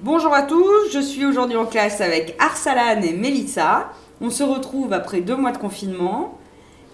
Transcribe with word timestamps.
Bonjour 0.00 0.32
à 0.32 0.42
tous, 0.42 0.92
je 0.92 1.00
suis 1.00 1.26
aujourd'hui 1.26 1.56
en 1.56 1.66
classe 1.66 2.00
avec 2.00 2.36
Arsalan 2.38 3.02
et 3.02 3.14
Melissa. 3.14 3.90
On 4.20 4.30
se 4.30 4.44
retrouve 4.44 4.92
après 4.92 5.22
deux 5.22 5.34
mois 5.34 5.50
de 5.50 5.58
confinement 5.58 6.38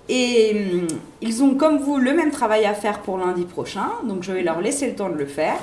et 0.09 0.53
hum, 0.73 0.87
ils 1.21 1.43
ont 1.43 1.55
comme 1.55 1.77
vous 1.77 1.99
le 1.99 2.15
même 2.15 2.31
travail 2.31 2.65
à 2.65 2.73
faire 2.73 3.03
pour 3.03 3.19
lundi 3.19 3.45
prochain, 3.45 3.91
donc 4.05 4.23
je 4.23 4.33
vais 4.33 4.43
leur 4.43 4.63
laisser 4.63 4.87
le 4.87 4.95
temps 4.95 5.11
de 5.11 5.19
le 5.19 5.27
faire. 5.27 5.59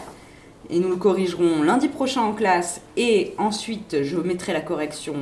Et 0.69 0.79
nous 0.79 0.89
le 0.89 0.97
corrigerons 0.97 1.63
lundi 1.63 1.87
prochain 1.87 2.21
en 2.21 2.33
classe 2.33 2.79
et 2.95 3.33
ensuite 3.39 4.03
je 4.03 4.17
mettrai 4.17 4.53
la 4.53 4.61
correction 4.61 5.15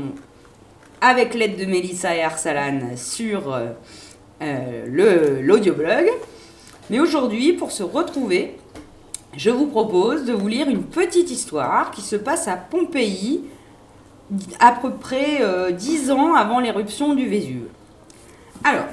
avec 1.00 1.34
l'aide 1.34 1.58
de 1.58 1.64
Melissa 1.64 2.18
et 2.18 2.22
Arsalan 2.22 2.98
sur 2.98 3.54
euh, 3.54 3.68
euh, 4.42 5.42
l'audioblog. 5.42 6.12
Mais 6.90 7.00
aujourd'hui, 7.00 7.54
pour 7.54 7.72
se 7.72 7.84
retrouver, 7.84 8.58
je 9.36 9.50
vous 9.50 9.68
propose 9.68 10.25
de 10.25 10.34
vous 10.34 10.48
lire 10.48 10.70
une 10.70 10.84
petite 10.84 11.29
histoire 11.29 11.92
qui 11.92 12.01
se 12.01 12.15
passe 12.15 12.47
à 12.47 12.56
Pompéi, 12.56 13.42
à 14.60 14.71
peu 14.71 14.92
près 14.92 15.42
euh, 15.42 15.71
10 15.71 16.11
ans 16.11 16.33
avant 16.33 16.60
l'éruption 16.60 17.14
du 17.14 17.28
Vésuve. 17.28 17.68
Alors, 18.64 18.86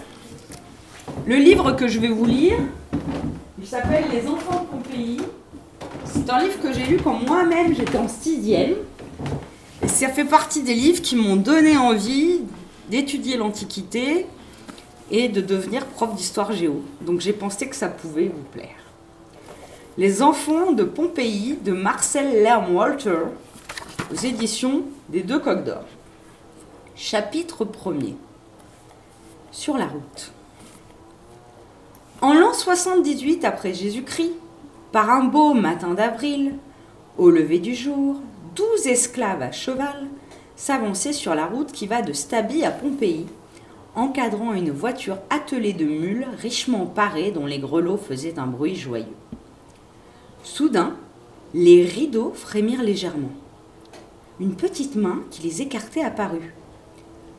le 1.26 1.36
livre 1.36 1.72
que 1.72 1.88
je 1.88 1.98
vais 1.98 2.08
vous 2.08 2.26
lire, 2.26 2.58
il 3.58 3.66
s'appelle 3.66 4.04
Les 4.12 4.28
enfants 4.28 4.62
de 4.62 4.76
Pompéi. 4.76 5.20
C'est 6.04 6.30
un 6.30 6.40
livre 6.40 6.60
que 6.60 6.72
j'ai 6.72 6.84
lu 6.84 6.98
quand 7.02 7.14
moi-même 7.14 7.74
j'étais 7.74 7.98
en 7.98 8.08
sixième. 8.08 8.74
Et 9.82 9.88
ça 9.88 10.08
fait 10.08 10.24
partie 10.24 10.62
des 10.62 10.74
livres 10.74 11.02
qui 11.02 11.16
m'ont 11.16 11.36
donné 11.36 11.76
envie 11.76 12.40
d'étudier 12.90 13.36
l'Antiquité 13.36 14.26
et 15.10 15.28
de 15.28 15.40
devenir 15.40 15.86
prof 15.86 16.14
d'histoire 16.14 16.52
géo. 16.52 16.82
Donc 17.00 17.20
j'ai 17.20 17.32
pensé 17.32 17.68
que 17.68 17.76
ça 17.76 17.88
pouvait 17.88 18.28
vous 18.28 18.44
plaire. 18.52 18.85
Les 19.98 20.20
enfants 20.20 20.72
de 20.72 20.84
Pompéi 20.84 21.56
de 21.64 21.72
Marcel 21.72 22.42
Lerm-Walter 22.42 23.20
aux 24.12 24.14
éditions 24.14 24.82
des 25.08 25.22
Deux 25.22 25.38
Coques 25.38 25.64
d'Or. 25.64 25.84
Chapitre 26.94 27.64
1er. 27.64 28.12
Sur 29.52 29.78
la 29.78 29.86
route. 29.86 30.32
En 32.20 32.34
l'an 32.34 32.52
78 32.52 33.46
après 33.46 33.72
Jésus-Christ, 33.72 34.34
par 34.92 35.08
un 35.08 35.24
beau 35.24 35.54
matin 35.54 35.94
d'avril, 35.94 36.56
au 37.16 37.30
lever 37.30 37.58
du 37.58 37.74
jour, 37.74 38.20
douze 38.54 38.86
esclaves 38.86 39.40
à 39.40 39.50
cheval 39.50 40.08
s'avançaient 40.56 41.14
sur 41.14 41.34
la 41.34 41.46
route 41.46 41.72
qui 41.72 41.86
va 41.86 42.02
de 42.02 42.12
Stabie 42.12 42.66
à 42.66 42.70
Pompéi, 42.70 43.24
encadrant 43.94 44.52
une 44.52 44.72
voiture 44.72 45.16
attelée 45.30 45.72
de 45.72 45.86
mules 45.86 46.26
richement 46.36 46.84
parées 46.84 47.30
dont 47.30 47.46
les 47.46 47.58
grelots 47.58 47.96
faisaient 47.96 48.38
un 48.38 48.46
bruit 48.46 48.76
joyeux. 48.76 49.06
Soudain, 50.46 50.94
les 51.54 51.84
rideaux 51.84 52.32
frémirent 52.32 52.84
légèrement. 52.84 53.32
Une 54.38 54.54
petite 54.54 54.94
main 54.94 55.24
qui 55.28 55.42
les 55.42 55.60
écartait 55.60 56.04
apparut. 56.04 56.54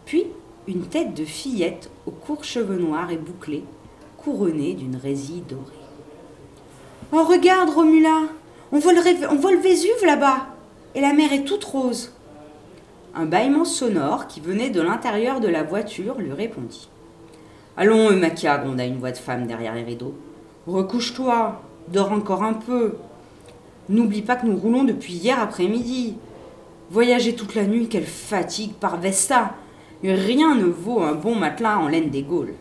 Puis 0.05 0.25
une 0.67 0.85
tête 0.85 1.13
de 1.13 1.23
fillette 1.23 1.89
aux 2.05 2.11
courts 2.11 2.43
cheveux 2.43 2.77
noirs 2.77 3.09
et 3.09 3.15
bouclés, 3.15 3.63
couronnée 4.17 4.73
d'une 4.73 4.97
résille 4.97 5.43
dorée. 5.47 5.61
Oh, 7.13 7.23
regarde, 7.23 7.69
Romula, 7.69 8.23
on 8.73 8.79
voit 8.79 8.91
le, 8.91 8.99
on 9.31 9.35
voit 9.35 9.53
le 9.53 9.59
Vésuve 9.59 10.05
là-bas, 10.05 10.47
et 10.93 10.99
la 10.99 11.13
mer 11.13 11.31
est 11.31 11.45
toute 11.45 11.63
rose. 11.63 12.11
Un 13.15 13.25
bâillement 13.25 13.63
sonore 13.63 14.27
qui 14.27 14.41
venait 14.41 14.69
de 14.69 14.81
l'intérieur 14.81 15.39
de 15.39 15.47
la 15.47 15.63
voiture 15.63 16.15
lui 16.15 16.33
répondit. 16.33 16.89
Allons, 17.77 18.11
Eumakia, 18.11 18.57
gronda 18.57 18.83
une 18.83 18.99
voix 18.99 19.11
de 19.11 19.17
femme 19.17 19.47
derrière 19.47 19.75
les 19.75 19.83
rideaux. 19.83 20.13
Recouche-toi, 20.67 21.61
dors 21.91 22.11
encore 22.11 22.43
un 22.43 22.53
peu. 22.53 22.95
N'oublie 23.89 24.21
pas 24.21 24.35
que 24.35 24.45
nous 24.45 24.57
roulons 24.57 24.83
depuis 24.83 25.13
hier 25.13 25.39
après-midi. 25.39 26.15
Voyager 26.89 27.35
toute 27.35 27.55
la 27.55 27.65
nuit, 27.65 27.87
quelle 27.87 28.05
fatigue 28.05 28.73
par 28.73 28.99
Vesta. 28.99 29.55
Rien 30.03 30.55
ne 30.55 30.65
vaut 30.65 31.01
un 31.01 31.13
bon 31.13 31.35
matelas 31.35 31.77
en 31.77 31.87
laine 31.87 32.09
des 32.09 32.23
Gaules. 32.23 32.53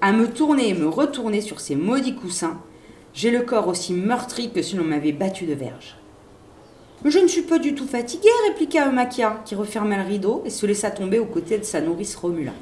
À 0.00 0.12
me 0.12 0.28
tourner 0.28 0.68
et 0.68 0.74
me 0.74 0.88
retourner 0.88 1.40
sur 1.40 1.60
ces 1.60 1.76
maudits 1.76 2.14
coussins, 2.14 2.58
j'ai 3.12 3.30
le 3.30 3.42
corps 3.42 3.68
aussi 3.68 3.92
meurtri 3.92 4.50
que 4.50 4.62
si 4.62 4.76
l'on 4.76 4.84
m'avait 4.84 5.12
battu 5.12 5.44
de 5.44 5.52
verge. 5.52 5.96
Je 7.04 7.18
ne 7.18 7.26
suis 7.26 7.42
pas 7.42 7.58
du 7.58 7.74
tout 7.74 7.86
fatiguée, 7.86 8.28
répliqua 8.48 8.88
Eumakia, 8.88 9.42
qui 9.44 9.54
referma 9.54 9.96
le 9.96 10.08
rideau 10.08 10.42
et 10.44 10.50
se 10.50 10.66
laissa 10.66 10.90
tomber 10.90 11.18
aux 11.18 11.26
côtés 11.26 11.58
de 11.58 11.64
sa 11.64 11.80
nourrice 11.80 12.14
Romula. 12.14 12.52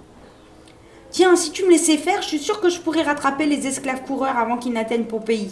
Tiens, 1.10 1.36
si 1.36 1.50
tu 1.50 1.64
me 1.64 1.70
laissais 1.70 1.96
faire, 1.96 2.22
je 2.22 2.28
suis 2.28 2.38
sûre 2.38 2.60
que 2.60 2.68
je 2.68 2.80
pourrais 2.80 3.02
rattraper 3.02 3.46
les 3.46 3.66
esclaves 3.66 4.04
coureurs 4.04 4.36
avant 4.36 4.56
qu'ils 4.56 4.72
n'atteignent 4.72 5.04
Pompéi. 5.04 5.50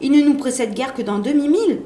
Ils 0.00 0.12
ne 0.12 0.22
nous 0.22 0.34
précèdent 0.34 0.74
guère 0.74 0.94
que 0.94 1.02
d'un 1.02 1.18
demi-mille. 1.18 1.82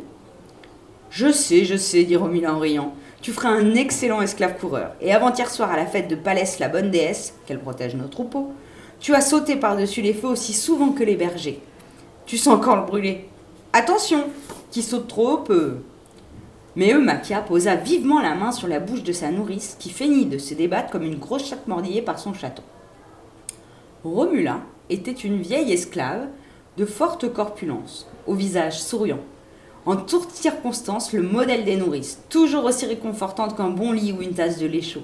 Je 1.11 1.33
sais, 1.33 1.65
je 1.65 1.77
sais, 1.77 2.05
dit 2.05 2.17
Romula 2.17 2.55
en 2.55 2.59
riant. 2.59 2.95
Tu 3.21 3.33
feras 3.33 3.51
un 3.51 3.75
excellent 3.75 4.23
esclave 4.23 4.59
coureur. 4.59 4.93
Et 5.01 5.13
avant-hier 5.13 5.51
soir, 5.51 5.71
à 5.71 5.77
la 5.77 5.87
fête 5.87 6.09
de 6.09 6.15
Palès, 6.15 6.59
la 6.59 6.69
bonne 6.69 6.91
déesse, 6.91 7.35
qu'elle 7.47 7.61
protège 7.61 7.95
nos 7.95 8.09
troupeaux, 8.09 8.53
tu 8.99 9.15
as 9.15 9.21
sauté 9.21 9.57
par-dessus 9.57 10.03
les 10.03 10.15
feux 10.15 10.29
aussi 10.29 10.53
souvent 10.53 10.91
que 10.91 11.05
les 11.05 11.17
bergers. 11.17 11.61
Tu 12.27 12.37
sens 12.37 12.55
encore 12.55 12.77
le 12.77 12.87
brûler. 12.87 13.29
Attention, 13.73 14.25
qui 14.71 14.83
saute 14.83 15.09
trop 15.09 15.39
peu. 15.39 15.79
Mais 16.77 16.93
Eumakia 16.93 17.41
posa 17.41 17.75
vivement 17.77 18.21
la 18.21 18.35
main 18.35 18.53
sur 18.53 18.69
la 18.69 18.79
bouche 18.79 19.03
de 19.03 19.13
sa 19.13 19.31
nourrice, 19.31 19.77
qui 19.79 19.91
feignit 19.91 20.29
de 20.29 20.39
se 20.39 20.55
débattre 20.55 20.91
comme 20.91 21.03
une 21.03 21.19
grosse 21.19 21.49
chatte 21.49 21.67
mordillée 21.67 22.03
par 22.03 22.19
son 22.19 22.33
chaton. 22.33 22.63
Romula 24.05 24.61
était 24.89 25.11
une 25.11 25.41
vieille 25.41 25.73
esclave 25.73 26.29
de 26.81 26.87
forte 26.87 27.31
corpulence, 27.31 28.09
au 28.27 28.33
visage 28.33 28.81
souriant. 28.81 29.21
En 29.85 29.97
toutes 29.97 30.31
circonstances, 30.31 31.13
le 31.13 31.21
modèle 31.21 31.67
des 31.67 31.77
nourrices, 31.77 32.23
toujours 32.31 32.65
aussi 32.65 32.87
réconfortante 32.87 33.55
qu'un 33.55 33.69
bon 33.69 33.93
lit 33.93 34.13
ou 34.13 34.23
une 34.23 34.33
tasse 34.33 34.59
de 34.59 34.67
lait 34.67 34.81
chaud. 34.81 35.03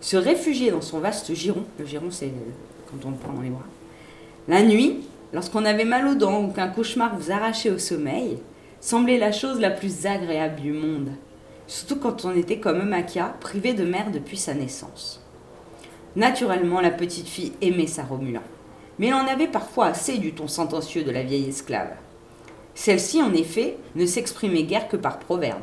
Se 0.00 0.16
réfugier 0.16 0.72
dans 0.72 0.80
son 0.80 0.98
vaste 0.98 1.32
giron, 1.34 1.62
le 1.78 1.86
giron 1.86 2.10
c'est 2.10 2.32
quand 2.90 3.06
on 3.06 3.10
le 3.10 3.16
prend 3.16 3.32
dans 3.32 3.42
les 3.42 3.50
bras, 3.50 3.62
la 4.48 4.64
nuit, 4.64 4.96
lorsqu'on 5.32 5.64
avait 5.64 5.84
mal 5.84 6.08
aux 6.08 6.16
dents 6.16 6.42
ou 6.42 6.48
qu'un 6.48 6.66
cauchemar 6.66 7.16
vous 7.16 7.30
arrachait 7.30 7.70
au 7.70 7.78
sommeil, 7.78 8.38
semblait 8.80 9.18
la 9.18 9.30
chose 9.30 9.60
la 9.60 9.70
plus 9.70 10.04
agréable 10.04 10.60
du 10.60 10.72
monde, 10.72 11.10
surtout 11.68 12.00
quand 12.00 12.24
on 12.24 12.34
était 12.34 12.58
comme 12.58 12.80
Eumakia, 12.80 13.36
privé 13.38 13.72
de 13.72 13.84
mère 13.84 14.10
depuis 14.10 14.36
sa 14.36 14.54
naissance. 14.54 15.22
Naturellement, 16.16 16.80
la 16.80 16.90
petite 16.90 17.28
fille 17.28 17.52
aimait 17.62 17.86
sa 17.86 18.02
Romula, 18.02 18.42
mais 18.98 19.08
elle 19.08 19.14
en 19.14 19.26
avait 19.26 19.46
parfois 19.46 19.86
assez 19.86 20.18
du 20.18 20.32
ton 20.32 20.48
sentencieux 20.48 21.04
de 21.04 21.10
la 21.10 21.22
vieille 21.22 21.48
esclave. 21.48 21.90
Celle-ci, 22.74 23.22
en 23.22 23.32
effet, 23.32 23.76
ne 23.96 24.06
s'exprimait 24.06 24.62
guère 24.62 24.88
que 24.88 24.96
par 24.96 25.18
proverbe. 25.18 25.62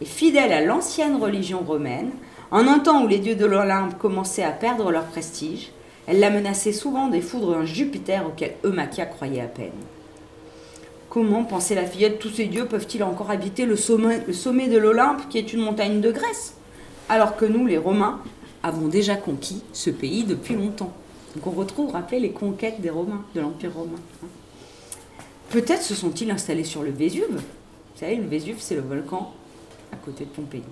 Et 0.00 0.04
fidèle 0.04 0.52
à 0.52 0.60
l'ancienne 0.60 1.16
religion 1.16 1.60
romaine, 1.60 2.10
en 2.50 2.66
un 2.66 2.78
temps 2.78 3.02
où 3.02 3.08
les 3.08 3.18
dieux 3.18 3.36
de 3.36 3.46
l'Olympe 3.46 3.98
commençaient 3.98 4.42
à 4.42 4.50
perdre 4.50 4.90
leur 4.90 5.04
prestige, 5.04 5.70
elle 6.06 6.20
la 6.20 6.30
menaçait 6.30 6.72
souvent 6.72 7.08
des 7.08 7.20
foudres 7.20 7.52
d'un 7.52 7.64
Jupiter 7.64 8.26
auquel 8.26 8.56
Eumakia 8.64 9.06
croyait 9.06 9.40
à 9.40 9.46
peine. 9.46 9.70
Comment, 11.08 11.44
pensait 11.44 11.74
la 11.74 11.86
fillette, 11.86 12.18
tous 12.18 12.30
ces 12.30 12.46
dieux 12.46 12.66
peuvent-ils 12.66 13.04
encore 13.04 13.30
habiter 13.30 13.66
le 13.66 13.76
sommet 13.76 14.68
de 14.68 14.78
l'Olympe, 14.78 15.28
qui 15.28 15.38
est 15.38 15.52
une 15.52 15.60
montagne 15.60 16.00
de 16.00 16.10
Grèce, 16.10 16.54
alors 17.08 17.36
que 17.36 17.44
nous, 17.44 17.66
les 17.66 17.78
Romains, 17.78 18.20
avons 18.62 18.88
déjà 18.88 19.14
conquis 19.14 19.62
ce 19.72 19.90
pays 19.90 20.24
depuis 20.24 20.54
longtemps 20.54 20.92
Donc 21.34 21.46
on 21.46 21.50
retrouve, 21.50 21.92
rappelez, 21.92 22.20
les 22.20 22.32
conquêtes 22.32 22.80
des 22.80 22.90
Romains, 22.90 23.24
de 23.34 23.40
l'Empire 23.40 23.72
romain. 23.74 23.98
hein. 24.22 24.26
Peut-être 25.50 25.82
se 25.82 25.94
sont-ils 25.94 26.30
installés 26.30 26.64
sur 26.64 26.82
le 26.82 26.90
Vésuve. 26.90 27.36
Vous 27.36 28.00
savez, 28.00 28.16
le 28.16 28.26
Vésuve, 28.26 28.56
c'est 28.58 28.74
le 28.74 28.80
volcan 28.80 29.32
à 29.92 29.96
côté 29.96 30.24
de 30.24 30.30
Pompéi. 30.30 30.62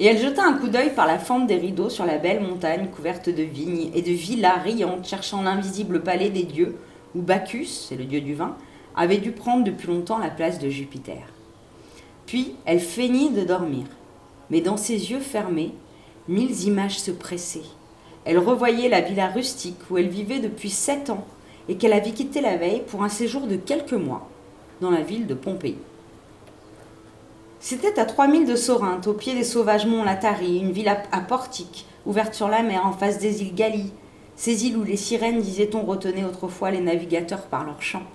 Et 0.00 0.06
elle 0.06 0.18
jeta 0.18 0.44
un 0.44 0.54
coup 0.54 0.68
d'œil 0.68 0.94
par 0.94 1.06
la 1.06 1.18
fente 1.18 1.46
des 1.46 1.56
rideaux 1.56 1.90
sur 1.90 2.06
la 2.06 2.18
belle 2.18 2.40
montagne 2.40 2.88
couverte 2.88 3.28
de 3.28 3.42
vignes 3.42 3.90
et 3.94 4.02
de 4.02 4.12
villas 4.12 4.62
riantes 4.62 5.06
cherchant 5.06 5.42
l'invisible 5.42 6.02
palais 6.02 6.30
des 6.30 6.44
dieux, 6.44 6.78
où 7.14 7.20
Bacchus, 7.20 7.66
c'est 7.66 7.96
le 7.96 8.04
dieu 8.04 8.20
du 8.20 8.34
vin, 8.34 8.56
avait 8.96 9.18
dû 9.18 9.32
prendre 9.32 9.62
depuis 9.62 9.88
longtemps 9.88 10.18
la 10.18 10.30
place 10.30 10.58
de 10.58 10.70
Jupiter. 10.70 11.22
Puis 12.26 12.54
elle 12.64 12.80
feignit 12.80 13.34
de 13.34 13.44
dormir, 13.44 13.84
mais 14.48 14.60
dans 14.60 14.76
ses 14.76 15.10
yeux 15.10 15.20
fermés, 15.20 15.74
mille 16.28 16.64
images 16.64 16.98
se 16.98 17.10
pressaient. 17.10 17.60
Elle 18.24 18.38
revoyait 18.38 18.88
la 18.88 19.00
villa 19.00 19.28
rustique 19.28 19.78
où 19.90 19.98
elle 19.98 20.08
vivait 20.08 20.40
depuis 20.40 20.70
sept 20.70 21.10
ans 21.10 21.24
et 21.68 21.76
qu'elle 21.76 21.92
avait 21.92 22.10
quittée 22.10 22.40
la 22.40 22.56
veille 22.56 22.82
pour 22.86 23.02
un 23.02 23.08
séjour 23.08 23.46
de 23.46 23.56
quelques 23.56 23.92
mois 23.92 24.28
dans 24.80 24.90
la 24.90 25.02
ville 25.02 25.26
de 25.26 25.34
Pompéi. 25.34 25.78
C'était 27.60 27.98
à 27.98 28.06
3000 28.06 28.46
de 28.46 28.56
Sorinthe, 28.56 29.06
au 29.06 29.12
pied 29.12 29.34
des 29.34 29.44
sauvages 29.44 29.86
monts 29.86 30.02
Latari, 30.02 30.58
une 30.58 30.72
ville 30.72 30.88
à, 30.88 31.20
portique, 31.20 31.86
ouverte 32.06 32.34
sur 32.34 32.48
la 32.48 32.62
mer 32.62 32.86
en 32.86 32.92
face 32.92 33.18
des 33.18 33.42
îles 33.42 33.54
Gallie, 33.54 33.92
ces 34.34 34.66
îles 34.66 34.78
où 34.78 34.82
les 34.82 34.96
sirènes, 34.96 35.42
disait-on, 35.42 35.84
retenaient 35.84 36.24
autrefois 36.24 36.70
les 36.70 36.80
navigateurs 36.80 37.42
par 37.42 37.64
leurs 37.64 37.82
chants. 37.82 38.06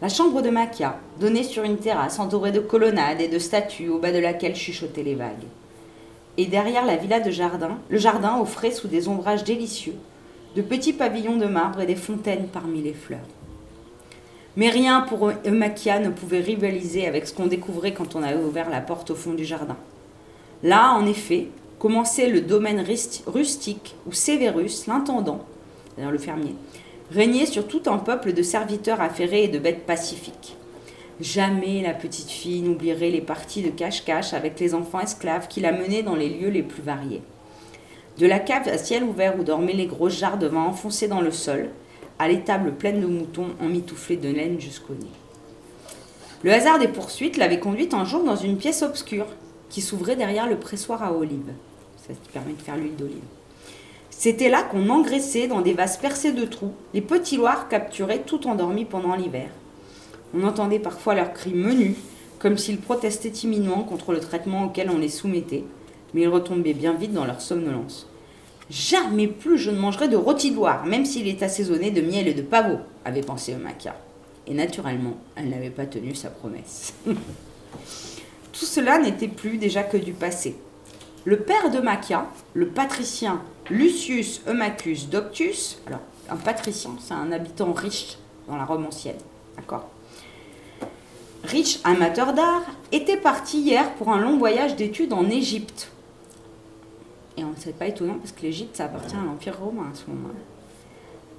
La 0.00 0.08
chambre 0.08 0.42
de 0.42 0.50
Macia 0.50 0.98
donnait 1.18 1.42
sur 1.42 1.64
une 1.64 1.78
terrasse 1.78 2.20
entourée 2.20 2.52
de 2.52 2.60
colonnades 2.60 3.20
et 3.20 3.28
de 3.28 3.38
statues 3.38 3.88
au 3.88 3.98
bas 3.98 4.12
de 4.12 4.18
laquelle 4.18 4.54
chuchotaient 4.54 5.02
les 5.02 5.16
vagues. 5.16 5.46
Et 6.38 6.46
derrière 6.46 6.86
la 6.86 6.96
villa 6.96 7.20
de 7.20 7.30
jardin, 7.30 7.78
le 7.90 7.98
jardin 7.98 8.38
offrait 8.40 8.70
sous 8.70 8.88
des 8.88 9.08
ombrages 9.08 9.44
délicieux 9.44 9.96
de 10.56 10.62
petits 10.62 10.92
pavillons 10.92 11.36
de 11.36 11.46
marbre 11.46 11.80
et 11.80 11.86
des 11.86 11.96
fontaines 11.96 12.48
parmi 12.52 12.82
les 12.82 12.94
fleurs. 12.94 13.20
Mais 14.56 14.68
rien 14.68 15.00
pour 15.02 15.30
Eumakia 15.46 15.98
ne 15.98 16.10
pouvait 16.10 16.40
rivaliser 16.40 17.06
avec 17.06 17.26
ce 17.26 17.34
qu'on 17.34 17.46
découvrait 17.46 17.94
quand 17.94 18.16
on 18.16 18.22
avait 18.22 18.42
ouvert 18.42 18.68
la 18.68 18.80
porte 18.80 19.10
au 19.10 19.14
fond 19.14 19.32
du 19.32 19.44
jardin. 19.44 19.76
Là, 20.62 20.92
en 20.92 21.06
effet, 21.06 21.48
commençait 21.78 22.28
le 22.28 22.42
domaine 22.42 22.84
rustique 23.26 23.94
où 24.06 24.12
Sévérus, 24.12 24.86
l'intendant, 24.86 25.44
le 25.98 26.18
fermier, 26.18 26.54
régnait 27.10 27.46
sur 27.46 27.66
tout 27.66 27.82
un 27.86 27.98
peuple 27.98 28.32
de 28.32 28.42
serviteurs 28.42 29.00
affairés 29.00 29.44
et 29.44 29.48
de 29.48 29.58
bêtes 29.58 29.86
pacifiques. 29.86 30.56
Jamais 31.22 31.82
la 31.82 31.94
petite 31.94 32.30
fille 32.30 32.62
n'oublierait 32.62 33.10
les 33.10 33.20
parties 33.20 33.62
de 33.62 33.70
cache-cache 33.70 34.34
avec 34.34 34.58
les 34.58 34.74
enfants 34.74 34.98
esclaves 34.98 35.46
qui 35.46 35.60
la 35.60 35.70
menaient 35.70 36.02
dans 36.02 36.16
les 36.16 36.28
lieux 36.28 36.48
les 36.48 36.64
plus 36.64 36.82
variés. 36.82 37.22
De 38.18 38.26
la 38.26 38.40
cave 38.40 38.66
à 38.66 38.76
ciel 38.76 39.04
ouvert 39.04 39.38
où 39.38 39.44
dormaient 39.44 39.72
les 39.72 39.86
grosses 39.86 40.18
jarres 40.18 40.36
de 40.36 40.48
vin 40.48 40.64
enfoncées 40.64 41.06
dans 41.06 41.20
le 41.20 41.30
sol, 41.30 41.70
à 42.18 42.26
l'étable 42.26 42.72
pleine 42.72 43.00
de 43.00 43.06
moutons 43.06 43.50
emmitouflés 43.60 44.16
de 44.16 44.30
laine 44.30 44.60
jusqu'au 44.60 44.94
nez. 44.94 45.12
Le 46.42 46.52
hasard 46.52 46.80
des 46.80 46.88
poursuites 46.88 47.36
l'avait 47.36 47.60
conduite 47.60 47.94
un 47.94 48.04
jour 48.04 48.24
dans 48.24 48.34
une 48.34 48.56
pièce 48.56 48.82
obscure 48.82 49.28
qui 49.70 49.80
s'ouvrait 49.80 50.16
derrière 50.16 50.48
le 50.48 50.58
pressoir 50.58 51.04
à 51.04 51.12
olives. 51.12 51.52
Ça 51.98 52.14
permet 52.32 52.54
de 52.54 52.62
faire 52.62 52.76
l'huile 52.76 52.96
d'olive. 52.96 53.22
C'était 54.10 54.50
là 54.50 54.64
qu'on 54.64 54.88
engraissait 54.88 55.46
dans 55.46 55.60
des 55.60 55.72
vases 55.72 55.98
percés 55.98 56.32
de 56.32 56.44
trous 56.46 56.72
les 56.94 57.00
petits 57.00 57.36
loirs 57.36 57.68
capturés 57.68 58.22
tout 58.26 58.48
endormis 58.48 58.84
pendant 58.84 59.14
l'hiver. 59.14 59.50
On 60.34 60.44
entendait 60.44 60.78
parfois 60.78 61.14
leurs 61.14 61.32
cris 61.32 61.54
menus, 61.54 61.96
comme 62.38 62.58
s'ils 62.58 62.78
protestaient 62.78 63.30
timidement 63.30 63.82
contre 63.84 64.12
le 64.12 64.20
traitement 64.20 64.64
auquel 64.64 64.90
on 64.90 64.98
les 64.98 65.08
soumettait, 65.08 65.64
mais 66.14 66.22
ils 66.22 66.28
retombaient 66.28 66.74
bien 66.74 66.94
vite 66.94 67.12
dans 67.12 67.24
leur 67.24 67.40
somnolence. 67.40 68.08
Jamais 68.70 69.28
plus 69.28 69.58
je 69.58 69.70
ne 69.70 69.78
mangerai 69.78 70.08
de 70.08 70.16
rôti 70.16 70.50
de 70.50 70.88
même 70.88 71.04
s'il 71.04 71.28
est 71.28 71.42
assaisonné 71.42 71.90
de 71.90 72.00
miel 72.00 72.28
et 72.28 72.34
de 72.34 72.42
pavot, 72.42 72.78
avait 73.04 73.20
pensé 73.20 73.54
Maca. 73.54 73.96
Et 74.46 74.54
naturellement, 74.54 75.18
elle 75.36 75.50
n'avait 75.50 75.70
pas 75.70 75.86
tenu 75.86 76.14
sa 76.14 76.30
promesse. 76.30 76.94
Tout 77.06 78.64
cela 78.66 78.98
n'était 78.98 79.28
plus 79.28 79.58
déjà 79.58 79.82
que 79.82 79.96
du 79.96 80.12
passé. 80.12 80.56
Le 81.24 81.38
père 81.38 81.70
de 81.70 81.78
Macia, 81.78 82.26
le 82.52 82.66
patricien 82.66 83.40
Lucius 83.70 84.42
Eumacus 84.48 85.08
Doctus, 85.08 85.78
alors 85.86 86.00
un 86.28 86.36
patricien, 86.36 86.90
c'est 87.00 87.14
un 87.14 87.30
habitant 87.30 87.72
riche 87.72 88.18
dans 88.48 88.56
la 88.56 88.64
Rome 88.64 88.86
ancienne, 88.86 89.14
d'accord? 89.56 89.88
Riche 91.44 91.80
amateur 91.84 92.32
d'art, 92.32 92.62
était 92.92 93.16
parti 93.16 93.60
hier 93.60 93.92
pour 93.94 94.10
un 94.10 94.20
long 94.20 94.38
voyage 94.38 94.76
d'études 94.76 95.12
en 95.12 95.28
Égypte. 95.28 95.90
Et 97.36 97.44
on 97.44 97.50
ne 97.50 97.56
sait 97.56 97.72
pas 97.72 97.86
étonnant 97.86 98.18
parce 98.18 98.32
que 98.32 98.42
l'Égypte, 98.42 98.76
ça 98.76 98.84
appartient 98.84 99.16
à 99.16 99.24
l'Empire 99.24 99.58
romain 99.58 99.90
à 99.92 99.96
ce 99.96 100.08
moment-là. 100.10 100.40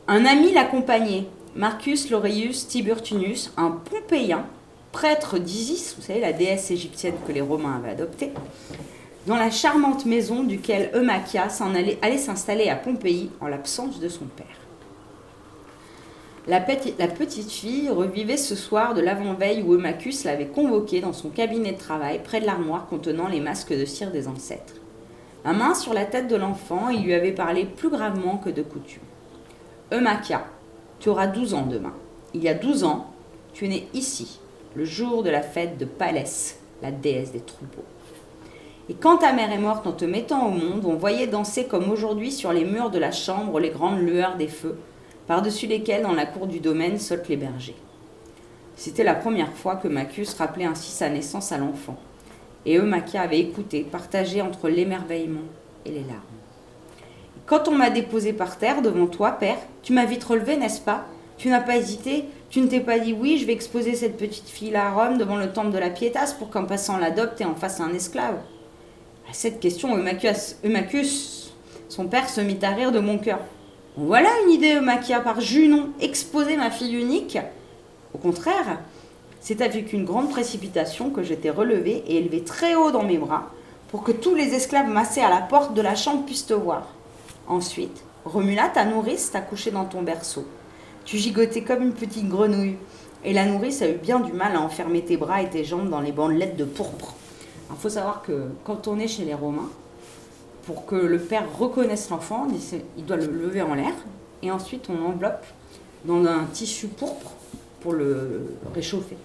Un 0.07 0.25
ami 0.25 0.51
l'accompagnait, 0.51 1.25
Marcus 1.55 2.09
Laureus 2.09 2.67
Tiburtinus, 2.67 3.53
un 3.55 3.71
Pompéien, 3.71 4.45
prêtre 4.91 5.38
d'Isis, 5.38 5.95
vous 5.95 6.03
savez, 6.03 6.19
la 6.19 6.33
déesse 6.33 6.71
égyptienne 6.71 7.15
que 7.25 7.31
les 7.31 7.41
Romains 7.41 7.77
avaient 7.77 7.91
adoptée, 7.91 8.31
dans 9.25 9.38
la 9.38 9.51
charmante 9.51 10.05
maison 10.05 10.44
duquel 10.44 10.91
allait, 10.94 11.97
allait 12.01 12.17
s'installer 12.17 12.69
à 12.69 12.75
Pompéi 12.75 13.29
en 13.39 13.47
l'absence 13.47 14.00
de 14.00 14.09
son 14.09 14.25
père. 14.25 14.62
La, 16.45 16.59
petite 16.59 17.51
fille 17.51 17.89
revivait 17.89 18.35
ce 18.35 18.55
soir 18.55 18.93
de 18.93 18.99
l'avant-veille 18.99 19.61
où 19.61 19.75
Eumacus 19.75 20.25
l'avait 20.25 20.47
convoquée 20.47 20.99
dans 20.99 21.13
son 21.13 21.29
cabinet 21.29 21.71
de 21.71 21.77
travail 21.77 22.19
près 22.21 22.41
de 22.41 22.45
l'armoire 22.45 22.85
contenant 22.87 23.29
les 23.29 23.39
masques 23.39 23.71
de 23.71 23.85
cire 23.85 24.11
des 24.11 24.27
ancêtres. 24.27 24.73
La 25.45 25.53
main 25.53 25.73
sur 25.73 25.93
la 25.93 26.03
tête 26.03 26.27
de 26.27 26.35
l'enfant, 26.35 26.89
il 26.89 27.03
lui 27.03 27.13
avait 27.13 27.31
parlé 27.31 27.63
plus 27.63 27.89
gravement 27.89 28.37
que 28.37 28.49
de 28.49 28.61
coutume. 28.61 29.03
Eumakia, 29.93 30.43
tu 30.99 31.07
auras 31.07 31.27
12 31.27 31.53
ans 31.53 31.65
demain. 31.65 31.93
Il 32.33 32.43
y 32.43 32.49
a 32.49 32.53
12 32.53 32.83
ans, 32.83 33.13
tu 33.53 33.65
es 33.65 33.69
né 33.69 33.87
ici, 33.93 34.41
le 34.75 34.83
jour 34.83 35.23
de 35.23 35.29
la 35.29 35.41
fête 35.41 35.77
de 35.77 35.85
Palès, 35.85 36.59
la 36.81 36.91
déesse 36.91 37.31
des 37.31 37.39
troupeaux. 37.39 37.85
Et 38.89 38.95
quand 38.95 39.19
ta 39.19 39.31
mère 39.31 39.51
est 39.53 39.59
morte 39.59 39.87
en 39.87 39.93
te 39.93 40.03
mettant 40.03 40.47
au 40.47 40.51
monde, 40.51 40.83
on 40.85 40.95
voyait 40.95 41.27
danser 41.27 41.67
comme 41.67 41.89
aujourd'hui 41.89 42.33
sur 42.33 42.51
les 42.51 42.65
murs 42.65 42.89
de 42.89 42.99
la 42.99 43.11
chambre 43.11 43.61
les 43.61 43.69
grandes 43.69 44.01
lueurs 44.01 44.35
des 44.35 44.49
feux, 44.49 44.77
par-dessus 45.27 45.67
lesquelles 45.67 46.03
dans 46.03 46.13
la 46.13 46.25
cour 46.25 46.47
du 46.47 46.59
domaine 46.59 46.99
sautent 46.99 47.29
les 47.29 47.37
bergers. 47.37 47.75
C'était 48.75 49.03
la 49.03 49.15
première 49.15 49.53
fois 49.53 49.75
que 49.75 49.87
Macus 49.87 50.33
rappelait 50.33 50.65
ainsi 50.65 50.91
sa 50.91 51.09
naissance 51.09 51.51
à 51.51 51.57
l'enfant 51.57 51.97
et 52.65 52.77
Eumakia 52.77 53.21
avait 53.21 53.39
écouté, 53.39 53.81
partagé 53.89 54.41
entre 54.41 54.69
l'émerveillement 54.69 55.41
et 55.85 55.91
les 55.91 56.03
larmes. 56.03 56.21
Quand 57.45 57.67
on 57.67 57.75
m'a 57.75 57.89
déposé 57.89 58.31
par 58.31 58.57
terre 58.57 58.81
devant 58.81 59.07
toi, 59.07 59.31
père, 59.31 59.57
tu 59.81 59.91
m'as 59.91 60.05
vite 60.05 60.23
relevé, 60.23 60.55
n'est-ce 60.55 60.79
pas? 60.79 61.05
Tu 61.37 61.49
n'as 61.49 61.59
pas 61.59 61.75
hésité 61.75 62.25
Tu 62.49 62.61
ne 62.61 62.67
t'es 62.67 62.79
pas 62.79 62.99
dit 62.99 63.13
oui, 63.13 63.37
je 63.37 63.45
vais 63.45 63.53
exposer 63.53 63.95
cette 63.95 64.17
petite 64.17 64.47
fille-là 64.47 64.87
à 64.87 64.91
Rome 64.91 65.17
devant 65.17 65.35
le 65.35 65.51
temple 65.51 65.71
de 65.71 65.77
la 65.77 65.89
Pietas 65.89 66.35
pour 66.39 66.49
qu'un 66.49 66.63
passant 66.63 66.97
l'adopte 66.97 67.41
et 67.41 67.45
en 67.45 67.55
fasse 67.55 67.81
un 67.81 67.93
esclave 67.93 68.37
À 69.29 69.33
cette 69.33 69.59
question, 69.59 69.97
Eumacus, 69.97 71.53
son 71.89 72.07
père, 72.07 72.29
se 72.29 72.39
mit 72.39 72.59
à 72.61 72.69
rire 72.69 72.91
de 72.93 72.99
mon 72.99 73.17
cœur. 73.17 73.39
Voilà 73.95 74.29
une 74.43 74.51
idée, 74.53 74.73
Eumakia, 74.73 75.19
par 75.19 75.39
Junon, 75.39 75.89
exposer 76.01 76.57
ma 76.57 76.71
fille 76.71 76.95
unique. 76.95 77.37
Au 78.15 78.17
contraire, 78.17 78.79
c'est 79.39 79.61
avec 79.61 79.93
une 79.93 80.03
grande 80.03 80.31
précipitation 80.31 81.11
que 81.11 81.21
j'étais 81.21 81.51
relevé 81.51 82.03
et 82.07 82.17
élevé 82.17 82.43
très 82.43 82.73
haut 82.73 82.89
dans 82.89 83.03
mes 83.03 83.19
bras 83.19 83.51
pour 83.89 84.03
que 84.03 84.11
tous 84.11 84.33
les 84.33 84.55
esclaves 84.55 84.89
massés 84.89 85.21
à 85.21 85.29
la 85.29 85.41
porte 85.41 85.75
de 85.75 85.81
la 85.83 85.93
chambre 85.93 86.25
puissent 86.25 86.47
te 86.47 86.55
voir. 86.55 86.87
Ensuite, 87.47 88.03
Romula, 88.25 88.67
ta 88.69 88.83
nourrice, 88.83 89.29
t'a 89.29 89.41
couché 89.41 89.69
dans 89.69 89.85
ton 89.85 90.01
berceau. 90.01 90.47
Tu 91.05 91.19
gigotais 91.19 91.61
comme 91.61 91.83
une 91.83 91.93
petite 91.93 92.27
grenouille 92.27 92.77
et 93.23 93.31
la 93.31 93.45
nourrice 93.45 93.83
a 93.83 93.89
eu 93.89 93.97
bien 93.97 94.19
du 94.21 94.33
mal 94.33 94.55
à 94.55 94.61
enfermer 94.61 95.03
tes 95.03 95.17
bras 95.17 95.43
et 95.43 95.49
tes 95.51 95.63
jambes 95.63 95.91
dans 95.91 96.01
les 96.01 96.11
bandelettes 96.11 96.57
de 96.57 96.65
pourpre. 96.65 97.13
Il 97.69 97.77
faut 97.77 97.89
savoir 97.89 98.23
que 98.23 98.47
quand 98.63 98.87
on 98.87 98.97
est 98.97 99.07
chez 99.07 99.23
les 99.23 99.35
Romains, 99.35 99.69
pour 100.65 100.86
que 100.86 100.95
le 100.95 101.19
père 101.19 101.45
reconnaisse 101.57 102.10
l'enfant, 102.10 102.48
il 102.98 103.06
doit 103.06 103.18
le 103.18 103.27
lever 103.27 103.62
en 103.62 103.74
l'air 103.74 103.94
et 104.42 104.51
ensuite 104.51 104.88
on 104.89 105.06
enveloppe 105.06 105.45
dans 106.06 106.24
un 106.25 106.45
tissu 106.45 106.88
pourpre 106.88 107.31
pour 107.81 107.94
le 107.94 108.56
réchauffer 108.74 109.18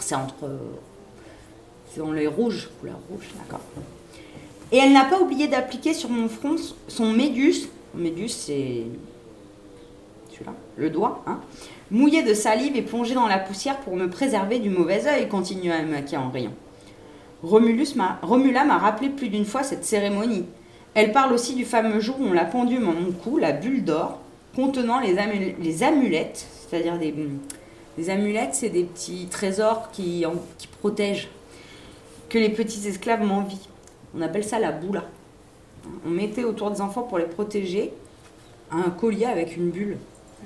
c'est 0.00 0.14
entre. 0.14 0.48
C'est 1.92 2.00
dans 2.00 2.12
les 2.12 2.26
rouges, 2.26 2.70
couleur 2.78 2.98
rouge, 3.10 3.28
d'accord. 3.36 3.60
Et 4.72 4.78
elle 4.78 4.92
n'a 4.92 5.04
pas 5.04 5.20
oublié 5.20 5.48
d'appliquer 5.48 5.94
sur 5.94 6.08
mon 6.08 6.28
front 6.28 6.56
son 6.86 7.12
médus. 7.12 7.68
Médus, 7.94 8.28
c'est. 8.28 8.84
Celui-là, 10.32 10.52
le 10.76 10.90
doigt, 10.90 11.24
hein, 11.26 11.40
mouillé 11.90 12.22
de 12.22 12.34
salive 12.34 12.76
et 12.76 12.82
plongé 12.82 13.14
dans 13.14 13.26
la 13.26 13.38
poussière 13.38 13.78
pour 13.80 13.96
me 13.96 14.08
préserver 14.08 14.60
du 14.60 14.70
mauvais 14.70 15.06
œil, 15.06 15.28
continua 15.28 15.78
Emaki 15.78 16.16
en 16.16 16.30
riant. 16.30 16.52
Romulus 17.42 17.94
Romula 18.22 18.64
m'a 18.64 18.78
rappelé 18.78 19.08
plus 19.08 19.28
d'une 19.28 19.44
fois 19.44 19.62
cette 19.62 19.84
cérémonie. 19.84 20.44
Elle 20.94 21.12
parle 21.12 21.32
aussi 21.32 21.54
du 21.54 21.64
fameux 21.64 22.00
jour 22.00 22.16
où 22.20 22.24
on 22.24 22.32
l'a 22.32 22.44
pendu 22.44 22.76
à 22.76 22.80
mon 22.80 23.12
cou, 23.12 23.38
la 23.38 23.52
bulle 23.52 23.84
d'or, 23.84 24.18
contenant 24.54 25.00
les, 25.00 25.18
amulettes, 25.82 26.46
c'est-à-dire 26.68 26.98
des, 26.98 27.14
les 27.96 28.10
amulettes, 28.10 28.54
c'est 28.54 28.68
des 28.68 28.84
petits 28.84 29.26
trésors 29.30 29.90
qui, 29.92 30.24
qui 30.58 30.66
protègent, 30.66 31.28
que 32.28 32.38
les 32.38 32.50
petits 32.50 32.86
esclaves 32.86 33.22
m'envient. 33.22 33.68
On 34.16 34.20
appelle 34.20 34.44
ça 34.44 34.58
la 34.58 34.72
boula. 34.72 35.04
On 36.04 36.10
mettait 36.10 36.44
autour 36.44 36.70
des 36.70 36.80
enfants 36.80 37.02
pour 37.02 37.18
les 37.18 37.24
protéger 37.24 37.92
un 38.70 38.90
collier 38.90 39.26
avec 39.26 39.56
une 39.56 39.70
bulle. 39.70 39.96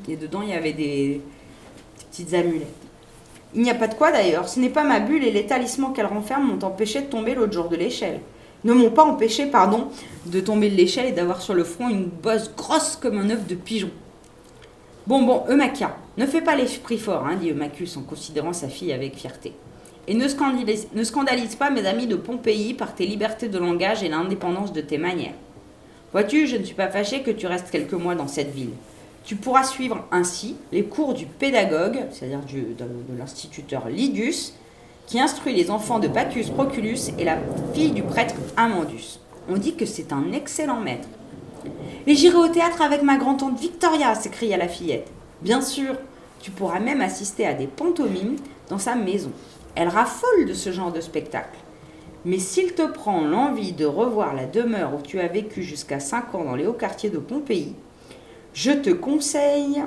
Et 0.08 0.16
dedans, 0.16 0.42
il 0.42 0.50
y 0.50 0.52
avait 0.52 0.72
des, 0.72 1.20
petites 2.10 2.34
amulettes. 2.34 2.83
Il 3.54 3.62
n'y 3.62 3.70
a 3.70 3.74
pas 3.74 3.86
de 3.86 3.94
quoi 3.94 4.10
d'ailleurs. 4.10 4.48
Ce 4.48 4.58
n'est 4.58 4.68
pas 4.68 4.82
ma 4.82 5.00
bulle 5.00 5.24
et 5.24 5.30
les 5.30 5.46
talismans 5.46 5.92
qu'elle 5.92 6.06
renferme 6.06 6.48
m'ont 6.48 6.64
empêché 6.66 7.02
de 7.02 7.06
tomber 7.06 7.34
l'autre 7.34 7.52
jour 7.52 7.68
de 7.68 7.76
l'échelle. 7.76 8.20
Ne 8.64 8.72
m'ont 8.72 8.90
pas 8.90 9.04
empêché, 9.04 9.46
pardon, 9.46 9.88
de 10.26 10.40
tomber 10.40 10.70
de 10.70 10.76
l'échelle 10.76 11.06
et 11.06 11.12
d'avoir 11.12 11.40
sur 11.40 11.54
le 11.54 11.64
front 11.64 11.88
une 11.88 12.06
bosse 12.06 12.50
grosse 12.56 12.96
comme 12.96 13.18
un 13.18 13.30
œuf 13.30 13.46
de 13.46 13.54
pigeon. 13.54 13.90
Bon, 15.06 15.22
bon, 15.22 15.44
Eumakia, 15.48 15.94
ne 16.16 16.26
fais 16.26 16.40
pas 16.40 16.56
l'esprit 16.56 16.96
fort, 16.98 17.26
hein, 17.26 17.36
dit 17.36 17.50
Eumacus 17.50 17.96
en 17.98 18.02
considérant 18.02 18.54
sa 18.54 18.68
fille 18.68 18.92
avec 18.92 19.16
fierté. 19.16 19.52
Et 20.08 20.14
ne 20.14 20.26
scandalise, 20.26 20.88
ne 20.94 21.04
scandalise 21.04 21.56
pas 21.56 21.70
mes 21.70 21.86
amis 21.86 22.06
de 22.06 22.16
Pompéi 22.16 22.74
par 22.74 22.94
tes 22.94 23.06
libertés 23.06 23.48
de 23.48 23.58
langage 23.58 24.02
et 24.02 24.08
l'indépendance 24.08 24.72
de 24.72 24.80
tes 24.80 24.98
manières. 24.98 25.34
Vois-tu, 26.12 26.46
je 26.46 26.56
ne 26.56 26.64
suis 26.64 26.74
pas 26.74 26.88
fâché 26.88 27.22
que 27.22 27.30
tu 27.30 27.46
restes 27.46 27.70
quelques 27.70 27.92
mois 27.92 28.14
dans 28.14 28.28
cette 28.28 28.54
ville. 28.54 28.70
Tu 29.24 29.36
pourras 29.36 29.64
suivre 29.64 30.04
ainsi 30.10 30.56
les 30.70 30.84
cours 30.84 31.14
du 31.14 31.24
pédagogue, 31.24 32.00
c'est-à-dire 32.10 32.40
de, 32.40 33.18
l'instituteur 33.18 33.88
Lidius, 33.88 34.52
qui 35.06 35.18
instruit 35.18 35.54
les 35.54 35.70
enfants 35.70 35.98
de 35.98 36.08
Bacchus 36.08 36.50
Proculus 36.54 36.98
et 37.18 37.24
la 37.24 37.38
fille 37.72 37.92
du 37.92 38.02
prêtre 38.02 38.34
Amandus. 38.58 39.18
On 39.48 39.56
dit 39.56 39.76
que 39.76 39.86
c'est 39.86 40.12
un 40.12 40.32
excellent 40.32 40.80
maître. 40.80 41.08
Et 42.06 42.14
j'irai 42.14 42.36
au 42.36 42.48
théâtre 42.48 42.82
avec 42.82 43.02
ma 43.02 43.16
grand-tante 43.16 43.58
Victoria, 43.58 44.14
s'écria 44.14 44.58
la 44.58 44.68
fillette. 44.68 45.10
Bien 45.40 45.62
sûr, 45.62 45.94
tu 46.40 46.50
pourras 46.50 46.80
même 46.80 47.00
assister 47.00 47.46
à 47.46 47.54
des 47.54 47.66
pantomimes 47.66 48.36
dans 48.68 48.78
sa 48.78 48.94
maison. 48.94 49.32
Elle 49.74 49.88
raffole 49.88 50.44
de 50.46 50.52
ce 50.52 50.70
genre 50.70 50.92
de 50.92 51.00
spectacle. 51.00 51.58
Mais 52.26 52.38
s'il 52.38 52.74
te 52.74 52.86
prend 52.86 53.22
l'envie 53.22 53.72
de 53.72 53.86
revoir 53.86 54.34
la 54.34 54.44
demeure 54.44 54.94
où 54.94 55.00
tu 55.00 55.18
as 55.20 55.28
vécu 55.28 55.62
jusqu'à 55.62 56.00
5 56.00 56.34
ans 56.34 56.44
dans 56.44 56.56
les 56.56 56.66
hauts 56.66 56.74
quartiers 56.74 57.10
de 57.10 57.18
Pompéi, 57.18 57.74
je 58.54 58.70
te 58.70 58.90
conseille 58.90 59.82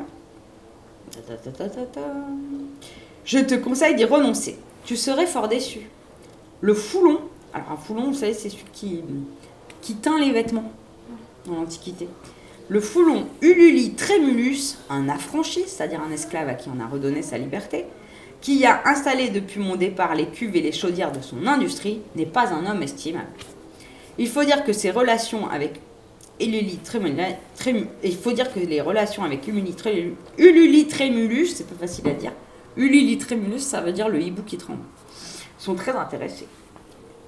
Je 3.25 3.39
te 3.39 3.55
conseille 3.55 3.95
d'y 3.95 4.05
renoncer. 4.05 4.57
Tu 4.86 4.95
serais 4.95 5.25
fort 5.25 5.47
déçu. 5.47 5.89
Le 6.62 6.74
foulon, 6.74 7.19
alors 7.53 7.71
un 7.71 7.77
foulon, 7.77 8.07
vous 8.07 8.13
savez, 8.13 8.33
c'est 8.33 8.50
celui 8.50 8.65
qui, 8.74 9.03
qui 9.81 9.95
teint 9.95 10.19
les 10.19 10.31
vêtements 10.31 10.71
dans 11.45 11.55
l'Antiquité. 11.55 12.07
Le 12.69 12.81
foulon 12.81 13.27
Ululi 13.41 13.93
Trémulus, 13.93 14.77
un 14.89 15.07
affranchi, 15.07 15.63
c'est-à-dire 15.65 16.01
un 16.01 16.12
esclave 16.12 16.50
à 16.50 16.53
qui 16.53 16.69
on 16.69 16.81
a 16.81 16.88
redonné 16.88 17.21
sa 17.21 17.38
liberté, 17.38 17.86
qui 18.41 18.65
a 18.65 18.81
installé 18.86 19.29
depuis 19.29 19.62
mon 19.62 19.77
départ 19.77 20.13
les 20.13 20.27
cuves 20.27 20.55
et 20.55 20.62
les 20.62 20.74
chaudières 20.74 21.12
de 21.12 21.21
son 21.21 21.47
industrie, 21.47 22.01
n'est 22.15 22.25
pas 22.25 22.53
un 22.53 22.69
homme 22.69 22.83
estimable. 22.83 23.27
Il 24.17 24.27
faut 24.27 24.43
dire 24.43 24.63
que 24.63 24.74
ses 24.74 24.91
relations 24.91 25.50
avec 25.50 25.79
Trémulus, 26.84 27.88
il 28.03 28.15
faut 28.15 28.32
dire 28.32 28.53
que 28.53 28.60
les 28.60 28.82
relations 28.82 29.24
avec 29.24 29.48
Ululi 29.48 30.88
Trémulus, 30.88 31.56
c'est 31.56 31.67
pas 31.67 31.75
facile 31.75 32.08
à 32.08 32.13
dire, 32.13 32.32
Ululi 32.75 33.17
Trémulus, 33.17 33.63
ça 33.63 33.82
veut 33.82 33.91
dire 33.91 34.08
le 34.08 34.22
hibou 34.22 34.44
qui 34.44 34.58
tremble, 34.58 34.84
sont 35.58 35.75
très 35.75 35.94
intéressés. 35.94 36.48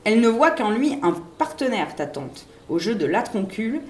Elle 0.04 0.22
ne 0.22 0.30
voit 0.30 0.52
qu'en 0.52 0.72
lui 0.72 0.94
un 1.02 1.14
partenaire, 1.38 1.96
ta 1.96 2.06
tante, 2.06 2.46
au 2.70 2.80
jeu 2.80 2.96
de 2.96 3.06
l'atroncule. 3.06 3.82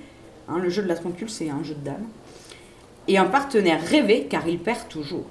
Hein, 0.47 0.57
le 0.59 0.69
jeu 0.69 0.81
de 0.81 0.87
l'atroncule, 0.87 1.29
c'est 1.29 1.49
un 1.49 1.63
jeu 1.63 1.75
de 1.75 1.83
dames. 1.83 2.07
Et 3.07 3.17
un 3.17 3.25
partenaire 3.25 3.81
rêvé, 3.85 4.27
car 4.29 4.47
il 4.47 4.59
perd 4.59 4.87
toujours. 4.87 5.25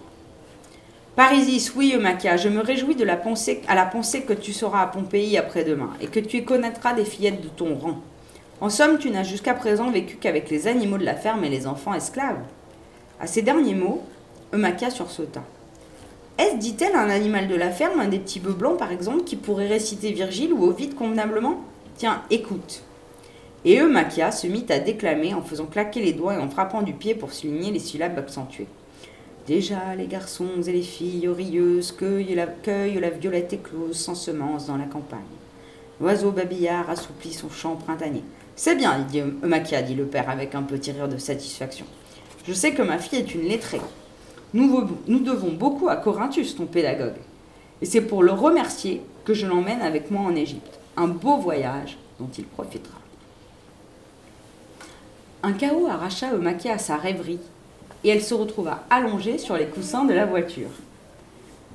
Parisis, 1.16 1.72
oui, 1.74 1.94
Eumakia, 1.96 2.36
je 2.36 2.48
me 2.48 2.60
réjouis 2.60 2.94
de 2.94 3.04
la 3.04 3.20
à 3.66 3.74
la 3.74 3.86
pensée 3.86 4.22
que 4.22 4.32
tu 4.32 4.52
seras 4.52 4.82
à 4.82 4.86
Pompéi 4.86 5.36
après-demain, 5.36 5.90
et 6.00 6.06
que 6.06 6.20
tu 6.20 6.36
y 6.38 6.44
connaîtras 6.44 6.94
des 6.94 7.04
fillettes 7.04 7.40
de 7.40 7.48
ton 7.48 7.74
rang. 7.76 8.00
En 8.60 8.70
somme, 8.70 8.98
tu 8.98 9.10
n'as 9.10 9.22
jusqu'à 9.22 9.54
présent 9.54 9.88
vécu 9.90 10.16
qu'avec 10.16 10.50
les 10.50 10.66
animaux 10.66 10.98
de 10.98 11.04
la 11.04 11.14
ferme 11.14 11.44
et 11.44 11.48
les 11.48 11.68
enfants 11.68 11.94
esclaves. 11.94 12.42
À 13.20 13.28
ces 13.28 13.42
derniers 13.42 13.76
mots, 13.76 14.02
Eumakia 14.52 14.90
sursauta. 14.90 15.42
Est-ce, 16.38 16.56
dit-elle, 16.56 16.96
un 16.96 17.08
animal 17.08 17.46
de 17.46 17.54
la 17.54 17.70
ferme, 17.70 18.00
un 18.00 18.08
des 18.08 18.18
petits 18.18 18.40
bœufs 18.40 18.54
blancs 18.54 18.76
par 18.76 18.90
exemple, 18.90 19.22
qui 19.22 19.36
pourrait 19.36 19.68
réciter 19.68 20.10
Virgile 20.10 20.52
ou 20.52 20.64
Ovide 20.64 20.96
convenablement? 20.96 21.60
Tiens, 21.96 22.22
écoute. 22.30 22.82
Et 23.64 23.78
Eumakia 23.80 24.32
se 24.32 24.48
mit 24.48 24.66
à 24.70 24.80
déclamer 24.80 25.34
en 25.34 25.42
faisant 25.42 25.66
claquer 25.66 26.00
les 26.00 26.12
doigts 26.12 26.34
et 26.34 26.38
en 26.38 26.48
frappant 26.48 26.82
du 26.82 26.94
pied 26.94 27.14
pour 27.14 27.32
souligner 27.32 27.70
les 27.70 27.78
syllabes 27.78 28.18
accentuées. 28.18 28.68
Déjà, 29.46 29.94
les 29.96 30.06
garçons 30.06 30.62
et 30.66 30.72
les 30.72 30.82
filles 30.82 31.28
rieuses 31.28 31.92
cueillent 31.92 32.34
la, 32.34 32.46
la 32.66 33.10
violette 33.10 33.52
éclose 33.52 33.96
sans 33.96 34.14
semence 34.14 34.66
dans 34.66 34.76
la 34.76 34.84
campagne. 34.84 35.20
L'oiseau 36.00 36.30
babillard 36.32 36.90
assouplit 36.90 37.32
son 37.32 37.50
chant 37.50 37.76
printanier. 37.76 38.22
C'est 38.60 38.74
bien, 38.74 38.98
dit 39.08 39.22
dit 39.86 39.94
le 39.94 40.06
père 40.06 40.28
avec 40.28 40.56
un 40.56 40.64
petit 40.64 40.90
rire 40.90 41.06
de 41.06 41.16
satisfaction. 41.16 41.86
Je 42.44 42.52
sais 42.52 42.72
que 42.72 42.82
ma 42.82 42.98
fille 42.98 43.20
est 43.20 43.32
une 43.32 43.44
lettrée. 43.46 43.80
Nous, 44.52 44.84
devons 45.06 45.52
beaucoup 45.52 45.88
à 45.88 45.94
Corinthus, 45.94 46.56
ton 46.56 46.66
pédagogue. 46.66 47.20
Et 47.80 47.86
c'est 47.86 48.00
pour 48.00 48.24
le 48.24 48.32
remercier 48.32 49.00
que 49.24 49.32
je 49.32 49.46
l'emmène 49.46 49.80
avec 49.80 50.10
moi 50.10 50.22
en 50.22 50.34
Égypte. 50.34 50.80
Un 50.96 51.06
beau 51.06 51.36
voyage 51.36 51.98
dont 52.18 52.28
il 52.36 52.46
profitera. 52.46 52.98
Un 55.44 55.52
chaos 55.52 55.86
arracha 55.86 56.34
Eumakia 56.34 56.72
à 56.72 56.78
sa 56.78 56.96
rêverie 56.96 57.38
et 58.02 58.08
elle 58.08 58.22
se 58.22 58.34
retrouva 58.34 58.82
allongée 58.90 59.38
sur 59.38 59.56
les 59.56 59.66
coussins 59.66 60.04
de 60.04 60.14
la 60.14 60.26
voiture. 60.26 60.70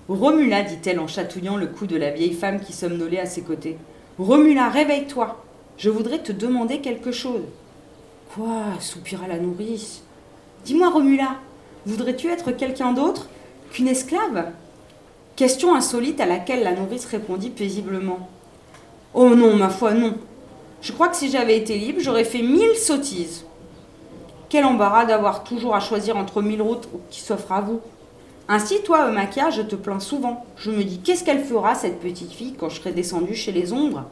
Romula, 0.09 0.63
dit-elle 0.63 0.99
en 0.99 1.07
chatouillant 1.07 1.55
le 1.55 1.67
cou 1.67 1.87
de 1.87 1.95
la 1.95 2.11
vieille 2.11 2.33
femme 2.33 2.59
qui 2.59 2.73
somnolait 2.73 3.21
à 3.21 3.25
ses 3.25 3.43
côtés. 3.43 3.77
Romula, 4.19 4.67
réveille-toi. 4.67 5.41
Je 5.77 5.89
voudrais 5.89 6.19
te 6.19 6.31
demander 6.31 6.79
quelque 6.79 7.11
chose. 7.11 7.43
Quoi 8.33 8.63
soupira 8.79 9.27
la 9.27 9.37
nourrice? 9.37 10.03
Dis-moi, 10.65 10.89
Romula, 10.89 11.37
Voudrais-tu 11.85 12.29
être 12.29 12.51
quelqu'un 12.51 12.93
d'autre 12.93 13.27
qu'une 13.71 13.89
esclave? 13.89 14.51
Question 15.35 15.75
insolite 15.75 16.21
à 16.21 16.25
laquelle 16.25 16.63
la 16.63 16.73
nourrice 16.73 17.05
répondit 17.05 17.49
paisiblement. 17.49 18.29
Oh 19.13 19.35
non, 19.35 19.57
ma 19.57 19.69
foi, 19.69 19.93
non. 19.93 20.13
Je 20.81 20.93
crois 20.93 21.09
que 21.09 21.17
si 21.17 21.29
j'avais 21.29 21.57
été 21.57 21.77
libre, 21.77 21.99
j'aurais 21.99 22.23
fait 22.23 22.41
mille 22.41 22.75
sottises. 22.77 23.45
Quel 24.47 24.63
embarras 24.63 25.05
d'avoir 25.05 25.43
toujours 25.43 25.75
à 25.75 25.81
choisir 25.81 26.15
entre 26.15 26.41
mille 26.41 26.61
routes 26.61 26.87
qui 27.09 27.19
s'offrent 27.19 27.51
à 27.51 27.61
vous. 27.61 27.81
Ainsi, 28.47 28.81
toi, 28.83 29.09
Eumakia, 29.09 29.49
je 29.49 29.61
te 29.61 29.75
plains 29.75 29.99
souvent. 29.99 30.45
Je 30.57 30.71
me 30.71 30.83
dis, 30.83 30.99
qu'est-ce 30.99 31.25
qu'elle 31.25 31.43
fera, 31.43 31.75
cette 31.75 31.99
petite 31.99 32.31
fille, 32.31 32.53
quand 32.57 32.69
je 32.69 32.79
serai 32.79 32.91
descendue 32.91 33.35
chez 33.35 33.51
les 33.51 33.73
ombres? 33.73 34.05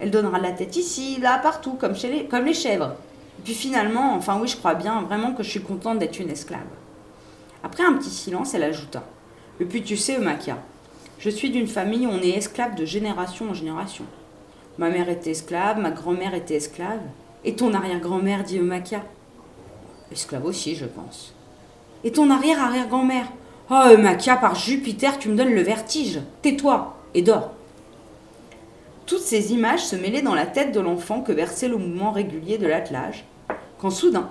Elle 0.00 0.10
donnera 0.10 0.38
la 0.38 0.52
tête 0.52 0.76
ici, 0.76 1.18
là, 1.20 1.38
partout, 1.38 1.74
comme, 1.74 1.92
les, 1.92 2.54
chèvres. 2.54 2.94
Et 3.38 3.42
puis 3.44 3.54
finalement, 3.54 4.14
enfin 4.14 4.38
oui, 4.40 4.48
je 4.48 4.56
crois 4.56 4.74
bien 4.74 5.02
vraiment 5.02 5.32
que 5.32 5.42
je 5.42 5.50
suis 5.50 5.62
contente 5.62 5.98
d'être 5.98 6.18
une 6.18 6.30
esclave. 6.30 6.60
Après 7.62 7.84
un 7.84 7.94
petit 7.94 8.10
silence, 8.10 8.54
elle 8.54 8.64
ajouta 8.64 9.04
Et 9.60 9.64
puis 9.64 9.82
tu 9.82 9.96
sais, 9.96 10.18
Eumakia, 10.18 10.58
je 11.18 11.30
suis 11.30 11.50
d'une 11.50 11.66
famille 11.66 12.06
où 12.06 12.10
on 12.10 12.20
est 12.20 12.36
esclave 12.36 12.74
de 12.74 12.84
génération 12.84 13.50
en 13.50 13.54
génération. 13.54 14.04
Ma 14.78 14.90
mère 14.90 15.08
était 15.08 15.30
esclave, 15.30 15.78
ma 15.78 15.90
grand-mère 15.90 16.34
était 16.34 16.56
esclave, 16.56 17.00
et 17.44 17.54
ton 17.54 17.72
arrière-grand-mère, 17.74 18.42
dit 18.42 18.58
Eumakia. 18.58 19.02
Esclave 20.10 20.44
aussi, 20.44 20.74
je 20.74 20.86
pense. 20.86 21.34
Et 22.02 22.12
ton 22.12 22.30
arrière-arrière-grand-mère? 22.30 23.26
Oh, 23.70 23.82
Eumakia, 23.92 24.36
par 24.36 24.54
Jupiter, 24.54 25.18
tu 25.18 25.28
me 25.28 25.36
donnes 25.36 25.54
le 25.54 25.62
vertige. 25.62 26.20
Tais-toi 26.42 26.96
et 27.14 27.22
dors. 27.22 27.52
Toutes 29.06 29.20
ces 29.20 29.52
images 29.52 29.84
se 29.84 29.96
mêlaient 29.96 30.22
dans 30.22 30.34
la 30.34 30.46
tête 30.46 30.72
de 30.72 30.80
l'enfant 30.80 31.20
que 31.20 31.32
versait 31.32 31.68
le 31.68 31.76
mouvement 31.76 32.10
régulier 32.10 32.58
de 32.58 32.66
l'attelage, 32.66 33.24
quand 33.78 33.90
soudain, 33.90 34.30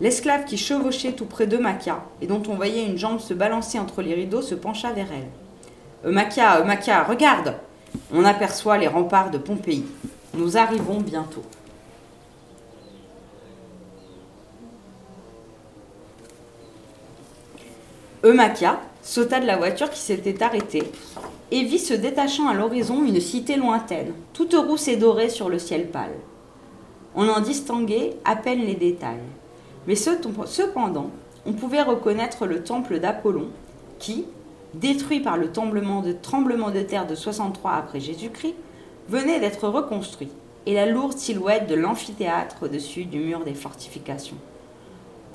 L'esclave 0.00 0.46
qui 0.46 0.56
chevauchait 0.56 1.12
tout 1.12 1.26
près 1.26 1.46
de 1.46 1.58
Makia 1.58 2.02
et 2.22 2.26
dont 2.26 2.42
on 2.48 2.54
voyait 2.54 2.86
une 2.86 2.96
jambe 2.96 3.20
se 3.20 3.34
balancer 3.34 3.78
entre 3.78 4.00
les 4.00 4.14
rideaux 4.14 4.40
se 4.40 4.54
pencha 4.54 4.92
vers 4.92 5.08
elle. 5.12 6.10
Eumakia, 6.10 6.60
Eumakia, 6.60 7.04
regarde 7.04 7.54
On 8.10 8.24
aperçoit 8.24 8.78
les 8.78 8.88
remparts 8.88 9.30
de 9.30 9.36
Pompéi. 9.36 9.84
Nous 10.32 10.56
arrivons 10.56 11.00
bientôt. 11.00 11.42
Eumakia 18.24 18.80
sauta 19.02 19.40
de 19.40 19.46
la 19.46 19.56
voiture 19.56 19.90
qui 19.90 19.98
s'était 19.98 20.42
arrêtée 20.42 20.84
et 21.50 21.64
vit 21.64 21.78
se 21.78 21.94
détachant 21.94 22.48
à 22.48 22.54
l'horizon 22.54 23.04
une 23.04 23.20
cité 23.20 23.56
lointaine, 23.56 24.12
toute 24.32 24.54
rousse 24.54 24.88
et 24.88 24.96
dorée 24.96 25.28
sur 25.28 25.48
le 25.48 25.58
ciel 25.58 25.88
pâle. 25.88 26.14
On 27.14 27.28
en 27.28 27.40
distinguait 27.40 28.16
à 28.24 28.36
peine 28.36 28.60
les 28.60 28.76
détails. 28.76 29.18
Mais 29.86 29.96
cependant, 29.96 31.10
on 31.46 31.52
pouvait 31.52 31.82
reconnaître 31.82 32.46
le 32.46 32.62
temple 32.62 32.98
d'Apollon 32.98 33.48
qui, 33.98 34.26
détruit 34.74 35.20
par 35.20 35.36
le 35.36 35.50
tremblement 35.50 36.02
de, 36.70 36.82
terre 36.82 37.06
de 37.06 37.14
63 37.14 37.72
après 37.72 38.00
Jésus-Christ, 38.00 38.54
venait 39.08 39.40
d'être 39.40 39.66
reconstruit, 39.66 40.28
et 40.66 40.74
la 40.74 40.86
lourde 40.86 41.18
silhouette 41.18 41.66
de 41.66 41.74
l'amphithéâtre 41.74 42.56
au-dessus 42.62 43.04
du 43.04 43.18
mur 43.18 43.40
des 43.40 43.54
fortifications. 43.54 44.36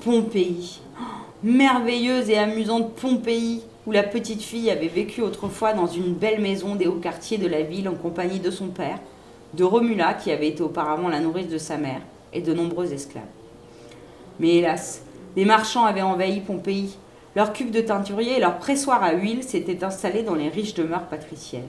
Pompéi, 0.04 0.80
oh, 1.00 1.04
merveilleuse 1.42 2.30
et 2.30 2.38
amusante 2.38 2.94
Pompéi, 2.94 3.62
où 3.86 3.92
la 3.92 4.02
petite 4.02 4.42
fille 4.42 4.70
avait 4.70 4.88
vécu 4.88 5.22
autrefois 5.22 5.72
dans 5.72 5.86
une 5.86 6.12
belle 6.12 6.40
maison 6.40 6.74
des 6.74 6.86
hauts 6.86 7.00
quartiers 7.00 7.38
de 7.38 7.48
la 7.48 7.62
ville 7.62 7.88
en 7.88 7.94
compagnie 7.94 8.40
de 8.40 8.50
son 8.50 8.68
père, 8.68 8.98
de 9.54 9.64
Romula 9.64 10.14
qui 10.14 10.30
avait 10.30 10.48
été 10.48 10.62
auparavant 10.62 11.08
la 11.08 11.20
nourrice 11.20 11.48
de 11.48 11.58
sa 11.58 11.76
mère, 11.76 12.00
et 12.32 12.40
de 12.40 12.52
nombreux 12.52 12.92
esclaves. 12.92 13.24
Mais 14.38 14.56
hélas, 14.56 15.02
les 15.36 15.44
marchands 15.44 15.84
avaient 15.84 16.02
envahi 16.02 16.40
Pompéi. 16.40 16.96
Leurs 17.34 17.52
cubes 17.52 17.70
de 17.70 17.80
teinturier 17.80 18.36
et 18.36 18.40
leurs 18.40 18.58
pressoirs 18.58 19.02
à 19.02 19.12
huile 19.12 19.42
s'étaient 19.42 19.84
installés 19.84 20.22
dans 20.22 20.34
les 20.34 20.48
riches 20.48 20.74
demeures 20.74 21.06
patriciennes. 21.06 21.62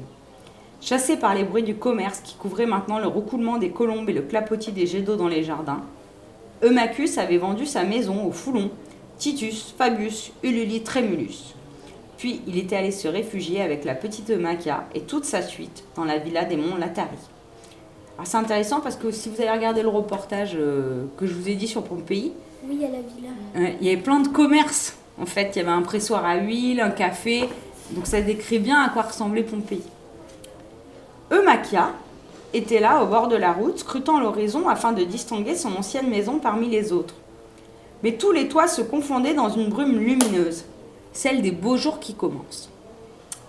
Chassés 0.79 1.17
par 1.17 1.34
les 1.34 1.43
bruits 1.43 1.63
du 1.63 1.75
commerce 1.75 2.19
qui 2.19 2.36
couvraient 2.36 2.65
maintenant 2.65 3.00
le 3.00 3.07
recoulement 3.07 3.57
des 3.57 3.72
colombes 3.72 4.10
et 4.10 4.13
le 4.13 4.22
clapotis 4.22 4.72
des 4.72 4.86
jets 4.86 5.01
d'eau 5.01 5.15
dans 5.15 5.27
les 5.27 5.43
jardins, 5.43 5.81
Eumachus 6.63 7.17
avait 7.17 7.37
vendu 7.37 7.65
sa 7.65 7.83
maison 7.83 8.25
aux 8.25 8.31
Foulons, 8.31 8.71
Titus, 9.17 9.73
Fabius, 9.77 10.31
Ululi, 10.43 10.81
Trémulus. 10.81 11.53
Puis 12.17 12.41
il 12.47 12.57
était 12.57 12.75
allé 12.75 12.91
se 12.91 13.07
réfugier 13.07 13.61
avec 13.61 13.85
la 13.85 13.93
petite 13.93 14.29
Eumacia 14.31 14.85
et 14.95 15.01
toute 15.01 15.25
sa 15.25 15.41
suite 15.41 15.83
dans 15.95 16.05
la 16.05 16.17
villa 16.17 16.45
des 16.45 16.57
monts 16.57 16.77
Latari. 16.77 17.17
C'est 18.23 18.37
intéressant 18.37 18.79
parce 18.79 18.95
que 18.95 19.11
si 19.11 19.29
vous 19.29 19.39
avez 19.39 19.51
regardé 19.51 19.83
le 19.83 19.89
reportage 19.89 20.53
euh, 20.55 21.05
que 21.17 21.27
je 21.27 21.33
vous 21.33 21.49
ai 21.49 21.53
dit 21.53 21.67
sur 21.67 21.83
Pompéi, 21.83 22.33
oui, 22.67 22.79
il 22.79 22.81
y 22.81 22.85
a 22.85 22.89
la 22.89 22.97
villa. 22.97 23.75
il 23.79 23.87
y 23.87 23.91
avait 23.91 24.01
plein 24.01 24.19
de 24.19 24.27
commerces. 24.27 24.97
En 25.21 25.27
fait, 25.27 25.51
il 25.55 25.59
y 25.59 25.61
avait 25.61 25.71
un 25.71 25.83
pressoir 25.83 26.25
à 26.25 26.37
huile, 26.37 26.81
un 26.81 26.89
café. 26.89 27.47
Donc 27.91 28.07
ça 28.07 28.19
décrit 28.21 28.57
bien 28.57 28.81
à 28.81 28.89
quoi 28.89 29.03
ressemblait 29.03 29.43
Pompéi. 29.43 29.83
Eumakia 31.31 31.93
était 32.54 32.80
là 32.80 33.04
au 33.04 33.08
bord 33.08 33.27
de 33.27 33.36
la 33.36 33.51
route, 33.51 33.80
scrutant 33.80 34.20
l'horizon 34.20 34.68
afin 34.70 34.94
de 34.94 35.04
distinguer 35.04 35.56
son 35.56 35.75
ancienne 35.75 36.10
maison 36.10 36.39
parmi 36.39 36.70
les 36.70 36.94
autres. 36.94 37.16
Mais 38.04 38.13
tous 38.13 38.32
les 38.32 38.48
toits 38.48 38.68
se 38.68 38.82
confondaient 38.82 39.34
dans 39.34 39.50
une 39.50 39.70
brume 39.70 39.98
lumineuse, 39.98 40.66
celle 41.13 41.42
des 41.42 41.51
beaux 41.51 41.77
jours 41.77 42.00
qui 42.00 42.13
commencent. 42.13 42.70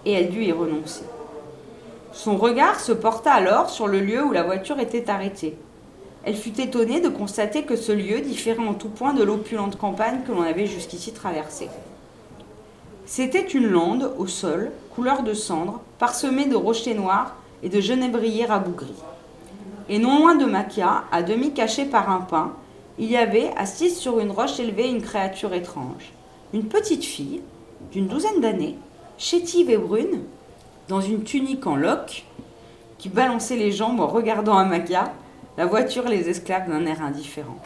Et 0.05 0.13
elle 0.13 0.31
dut 0.31 0.45
y 0.45 0.53
renoncer. 0.53 1.05
Son 2.13 2.37
regard 2.37 2.81
se 2.81 2.93
porta 2.93 3.33
alors 3.33 3.71
sur 3.71 3.87
le 3.87 4.01
lieu 4.01 4.25
où 4.25 4.33
la 4.33 4.43
voiture 4.43 4.81
était 4.81 5.11
arrêtée. 5.11 5.57
Elle 6.25 6.37
fut 6.37 6.61
étonnée 6.61 7.01
de 7.01 7.09
constater 7.09 7.63
que 7.63 7.77
ce 7.77 7.93
lieu 7.93 8.21
différait 8.21 8.67
en 8.67 8.75
tout 8.75 8.89
point 8.89 9.15
de 9.15 9.23
l'opulente 9.23 9.79
campagne 9.79 10.21
que 10.27 10.33
l'on 10.33 10.43
avait 10.43 10.67
jusqu'ici 10.67 11.13
traversée. 11.13 11.69
C'était 13.07 13.47
une 13.47 13.69
lande 13.69 14.13
au 14.19 14.27
sol, 14.27 14.71
couleur 14.95 15.23
de 15.23 15.33
cendre, 15.33 15.81
parsemée 15.99 16.47
de 16.47 16.57
rochers 16.57 16.95
noirs 16.95 17.37
et 17.63 17.69
de 17.69 17.81
genévriers 17.81 18.47
rabougris. 18.47 19.03
Et 19.89 19.99
non 19.99 20.19
loin 20.19 20.35
de 20.35 20.45
Maquia, 20.45 21.05
à 21.11 21.23
demi 21.23 21.53
cachée 21.53 21.87
par 21.87 22.11
un 22.11 22.21
pin, 22.21 22.53
il 22.99 23.11
y 23.11 23.17
avait, 23.17 23.51
assise 23.57 23.97
sur 23.97 24.19
une 24.19 24.31
roche 24.31 24.59
élevée, 24.59 24.89
une 24.89 25.03
créature 25.03 25.55
étrange. 25.55 26.13
Une 26.53 26.65
petite 26.65 27.05
fille, 27.05 27.41
d'une 27.93 28.09
douzaine 28.09 28.41
d'années, 28.41 28.77
chétive 29.17 29.71
et 29.71 29.79
brune, 29.79 30.23
dans 30.89 31.01
une 31.01 31.23
tunique 31.23 31.67
en 31.67 31.77
loques, 31.77 32.25
qui 32.99 33.09
balançait 33.09 33.57
les 33.57 33.73
jambes 33.73 34.01
en 34.01 34.09
regardant 34.09 34.57
Amakia, 34.57 35.13
la 35.57 35.67
voiture 35.67 36.09
les 36.09 36.29
esclaves 36.29 36.69
d'un 36.69 36.87
air 36.87 37.03
indifférent. 37.03 37.59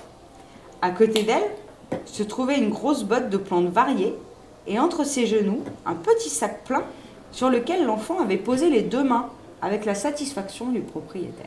À 0.81 0.91
côté 0.91 1.23
d'elle 1.23 1.51
se 2.05 2.23
trouvait 2.23 2.59
une 2.59 2.71
grosse 2.71 3.05
botte 3.05 3.31
de 3.31 3.37
plantes 3.37 3.69
variées 3.69 4.15
et 4.67 4.79
entre 4.79 5.05
ses 5.05 5.27
genoux 5.27 5.63
un 5.87 5.95
petit 5.95 6.31
sac 6.31 6.65
plein 6.65 6.83
sur 7.33 7.51
lequel 7.51 7.85
l'enfant 7.85 8.21
avait 8.21 8.37
posé 8.37 8.71
les 8.71 8.83
deux 8.83 9.03
mains 9.03 9.29
avec 9.63 9.85
la 9.85 9.95
satisfaction 9.95 10.71
du 10.71 10.81
propriétaire. 10.81 11.47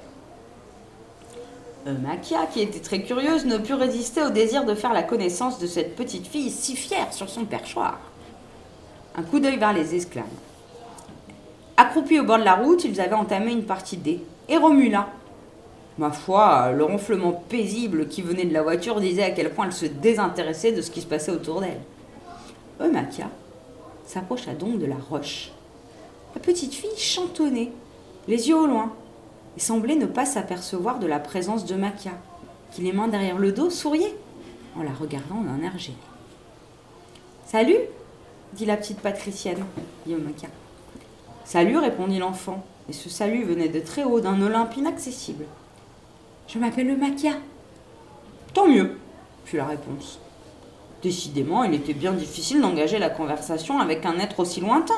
Makia, 1.85 2.47
qui 2.47 2.61
était 2.61 2.79
très 2.79 3.03
curieuse, 3.03 3.45
ne 3.45 3.57
put 3.59 3.73
résister 3.73 4.23
au 4.23 4.31
désir 4.31 4.65
de 4.65 4.73
faire 4.73 4.93
la 4.93 5.03
connaissance 5.03 5.59
de 5.59 5.67
cette 5.67 5.95
petite 5.95 6.25
fille 6.25 6.49
si 6.49 6.75
fière 6.75 7.13
sur 7.13 7.29
son 7.29 7.45
perchoir. 7.45 7.99
Un 9.15 9.21
coup 9.21 9.39
d'œil 9.39 9.57
vers 9.57 9.73
les 9.73 9.93
esclaves. 9.93 10.25
Accroupis 11.77 12.19
au 12.19 12.23
bord 12.23 12.39
de 12.39 12.43
la 12.43 12.55
route, 12.55 12.83
ils 12.85 12.99
avaient 12.99 13.13
entamé 13.13 13.51
une 13.51 13.65
partie 13.65 13.97
D. 13.97 14.21
Et 14.49 14.57
Romula 14.57 15.09
Ma 15.97 16.11
foi, 16.11 16.71
le 16.71 16.83
ronflement 16.83 17.31
paisible 17.31 18.07
qui 18.07 18.21
venait 18.21 18.45
de 18.45 18.53
la 18.53 18.63
voiture 18.63 18.99
disait 18.99 19.23
à 19.23 19.31
quel 19.31 19.53
point 19.53 19.65
elle 19.65 19.73
se 19.73 19.85
désintéressait 19.85 20.71
de 20.71 20.81
ce 20.81 20.91
qui 20.91 21.01
se 21.01 21.05
passait 21.05 21.31
autour 21.31 21.61
d'elle. 21.61 21.81
Eumakia 22.81 23.29
s'approcha 24.05 24.53
donc 24.53 24.79
de 24.79 24.85
la 24.85 24.97
roche. 25.09 25.51
La 26.33 26.41
petite 26.41 26.73
fille 26.73 26.97
chantonnait, 26.97 27.71
les 28.27 28.49
yeux 28.49 28.57
au 28.57 28.67
loin, 28.67 28.91
et 29.57 29.59
semblait 29.59 29.95
ne 29.95 30.05
pas 30.05 30.25
s'apercevoir 30.25 30.99
de 30.99 31.07
la 31.07 31.19
présence 31.19 31.65
de 31.65 31.75
Makia, 31.75 32.11
qui, 32.71 32.81
les 32.81 32.91
mains 32.91 33.07
derrière 33.07 33.37
le 33.37 33.51
dos, 33.51 33.69
souriait 33.69 34.15
en 34.77 34.83
la 34.83 34.91
regardant 34.91 35.41
d'un 35.41 35.61
air 35.61 35.77
gêné. 35.77 35.97
Salut 37.45 37.77
dit 38.53 38.65
la 38.65 38.77
petite 38.77 39.01
patricienne, 39.01 39.63
dit 40.05 40.15
Makia. 40.15 40.47
Salut, 41.43 41.77
répondit 41.77 42.19
l'enfant, 42.19 42.63
et 42.89 42.93
ce 42.93 43.09
salut 43.09 43.43
venait 43.43 43.67
de 43.67 43.79
très 43.79 44.03
haut 44.03 44.21
d'un 44.21 44.41
Olympe 44.41 44.77
inaccessible. 44.77 45.45
Je 46.47 46.57
m'appelle 46.57 46.97
Makia. 46.97 47.33
Tant 48.53 48.67
mieux, 48.67 48.97
fut 49.43 49.57
la 49.57 49.65
réponse. 49.65 50.19
Décidément, 51.01 51.63
il 51.63 51.73
était 51.73 51.93
bien 51.93 52.13
difficile 52.13 52.61
d'engager 52.61 52.97
la 52.97 53.09
conversation 53.09 53.79
avec 53.79 54.05
un 54.05 54.17
être 54.19 54.39
aussi 54.39 54.61
lointain. 54.61 54.95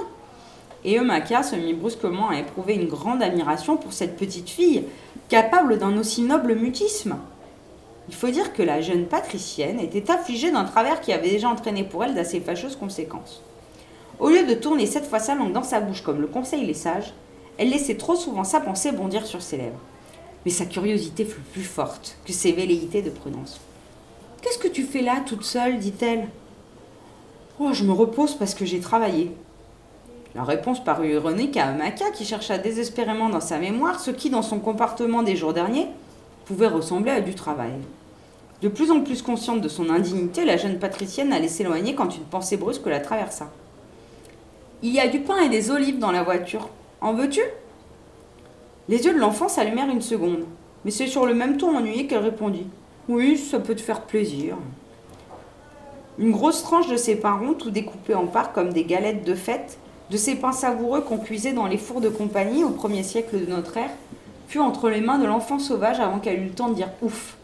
Et 0.86 0.98
Eumakia 0.98 1.44
se 1.44 1.56
mit 1.56 1.74
brusquement 1.74 2.30
à 2.30 2.38
éprouver 2.38 2.76
une 2.76 2.88
grande 2.88 3.22
admiration 3.22 3.78
pour 3.78 3.94
cette 3.94 4.18
petite 4.18 4.50
fille, 4.50 4.84
capable 5.30 5.78
d'un 5.78 5.98
aussi 5.98 6.22
noble 6.22 6.56
mutisme. 6.56 7.18
Il 8.10 8.16
faut 8.16 8.30
dire 8.30 8.54
que 8.54 8.64
la 8.64 8.82
jeune 8.82 9.06
patricienne 9.06 9.80
était 9.80 10.10
affligée 10.12 10.52
d'un 10.52 10.64
travers 10.64 11.02
qui 11.02 11.12
avait 11.12 11.30
déjà 11.30 11.50
entraîné 11.50 11.84
pour 11.84 12.04
elle 12.04 12.16
d'assez 12.16 12.40
fâcheuses 12.40 12.78
conséquences. 12.78 13.42
Au 14.20 14.30
lieu 14.30 14.46
de 14.46 14.54
tourner 14.54 14.86
cette 14.86 15.06
fois 15.06 15.20
sa 15.20 15.36
langue 15.36 15.52
dans 15.52 15.64
sa 15.64 15.82
bouche 15.82 16.02
comme 16.02 16.22
le 16.22 16.28
conseillent 16.28 16.66
les 16.66 16.74
sages, 16.74 17.14
elle 17.58 17.70
laissait 17.70 17.98
trop 17.98 18.16
souvent 18.16 18.44
sa 18.44 18.62
pensée 18.62 18.92
bondir 18.92 19.26
sur 19.26 19.42
ses 19.42 19.58
lèvres. 19.58 19.80
Mais 20.46 20.52
sa 20.52 20.66
curiosité 20.66 21.26
fut 21.26 21.42
plus 21.42 21.64
forte 21.64 22.18
que 22.26 22.32
ses 22.32 22.54
velléités 22.54 23.02
de 23.02 23.10
prudence. 23.10 23.60
Qu'est-ce 24.42 24.60
que 24.60 24.68
tu 24.68 24.84
fais 24.84 25.02
là, 25.02 25.18
toute 25.26 25.44
seule? 25.44 25.80
dit-elle. 25.80 26.30
Oh, 27.60 27.74
je 27.74 27.84
me 27.84 27.92
repose 27.92 28.36
parce 28.36 28.54
que 28.54 28.66
j'ai 28.66 28.80
travaillé. 28.80 29.32
La 30.38 30.44
réponse 30.44 30.84
parut 30.84 31.14
ironique 31.14 31.58
à 31.58 31.70
Amaka 31.70 32.12
qui 32.12 32.24
chercha 32.24 32.60
désespérément 32.60 33.28
dans 33.30 33.42
sa 33.42 33.58
mémoire 33.58 34.00
ce 34.00 34.12
qui, 34.12 34.30
dans 34.30 34.44
son 34.44 34.60
comportement 34.60 35.24
des 35.24 35.36
jours 35.36 35.52
derniers, 35.52 35.88
pouvait 36.46 36.68
ressembler 36.68 37.10
à 37.10 37.22
du 37.22 37.34
travail. 37.34 37.72
De 38.62 38.68
plus 38.68 38.92
en 38.92 39.02
plus 39.02 39.24
consciente 39.24 39.62
de 39.62 39.68
son 39.68 39.90
indignité, 39.90 40.46
la 40.46 40.58
jeune 40.58 40.78
patricienne 40.78 41.34
allait 41.34 41.48
s'éloigner 41.48 41.96
quand 41.96 42.16
une 42.16 42.24
pensée 42.24 42.56
brusque 42.56 42.86
la 42.86 43.00
traversa. 43.00 43.52
Il 44.84 44.94
y 44.94 45.00
a 45.00 45.08
du 45.08 45.22
pain 45.22 45.40
et 45.40 45.50
des 45.50 45.72
olives 45.72 45.98
dans 45.98 46.12
la 46.12 46.22
voiture. 46.22 46.70
En 47.02 47.14
veux-tu? 47.14 47.42
Les 48.90 49.06
yeux 49.06 49.16
de 49.16 49.20
l'enfant 49.20 49.50
s'allumèrent 49.50 49.90
une 49.90 50.04
seconde, 50.04 50.46
mais 50.86 50.92
c'est 50.92 51.08
sur 51.08 51.26
le 51.26 51.34
même 51.34 51.58
ton 51.58 51.76
ennuyé 51.76 52.06
qu'elle 52.06 52.20
répondit. 52.20 52.68
Oui, 53.10 53.40
ça 53.40 53.58
peut 53.58 53.76
te 53.76 53.82
faire 53.82 54.02
plaisir. 54.02 54.56
Une 56.20 56.32
grosse 56.32 56.62
tranche 56.62 56.90
de 56.90 56.98
ces 56.98 57.16
pains 57.16 57.38
ronds, 57.38 57.56
tout 57.56 57.72
découpés 57.72 58.14
en 58.14 58.28
parts 58.28 58.54
comme 58.54 58.72
des 58.72 58.84
galettes 58.84 59.24
de 59.24 59.34
fête, 59.34 59.80
de 60.10 60.18
ces 60.18 60.36
pains 60.36 60.54
savoureux 60.54 61.02
qu'on 61.02 61.18
cuisait 61.18 61.54
dans 61.54 61.68
les 61.68 61.78
fours 61.78 62.02
de 62.02 62.10
compagnie 62.10 62.64
au 62.64 62.70
premier 62.70 63.04
siècle 63.04 63.40
de 63.40 63.52
notre 63.52 63.78
ère, 63.78 63.92
fut 64.48 64.60
entre 64.60 64.90
les 64.90 65.02
mains 65.02 65.20
de 65.20 65.26
l'enfant 65.26 65.60
sauvage 65.60 66.00
avant 66.00 66.20
qu'elle 66.20 66.40
eût 66.40 66.46
le 66.46 66.52
temps 66.52 66.70
de 66.70 66.76
dire 66.76 66.90
ouf. 67.02 67.38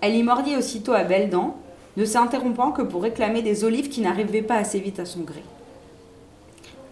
Elle 0.00 0.16
y 0.16 0.22
mordit 0.22 0.56
aussitôt 0.56 0.94
à 0.94 1.04
belles 1.04 1.28
dents, 1.28 1.56
ne 1.96 2.04
s'interrompant 2.04 2.72
que 2.72 2.82
pour 2.82 3.02
réclamer 3.02 3.42
des 3.42 3.64
olives 3.64 3.90
qui 3.90 4.00
n'arrivaient 4.00 4.40
pas 4.40 4.56
assez 4.56 4.80
vite 4.80 5.00
à 5.00 5.04
son 5.04 5.20
gré. 5.20 5.42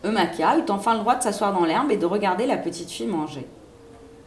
Eumakia 0.05 0.59
eut 0.59 0.71
enfin 0.71 0.95
le 0.95 1.01
droit 1.01 1.17
de 1.17 1.23
s'asseoir 1.23 1.53
dans 1.53 1.65
l'herbe 1.65 1.91
et 1.91 1.97
de 1.97 2.07
regarder 2.07 2.47
la 2.47 2.57
petite 2.59 2.91
fille 2.91 3.07
manger. 3.07 3.47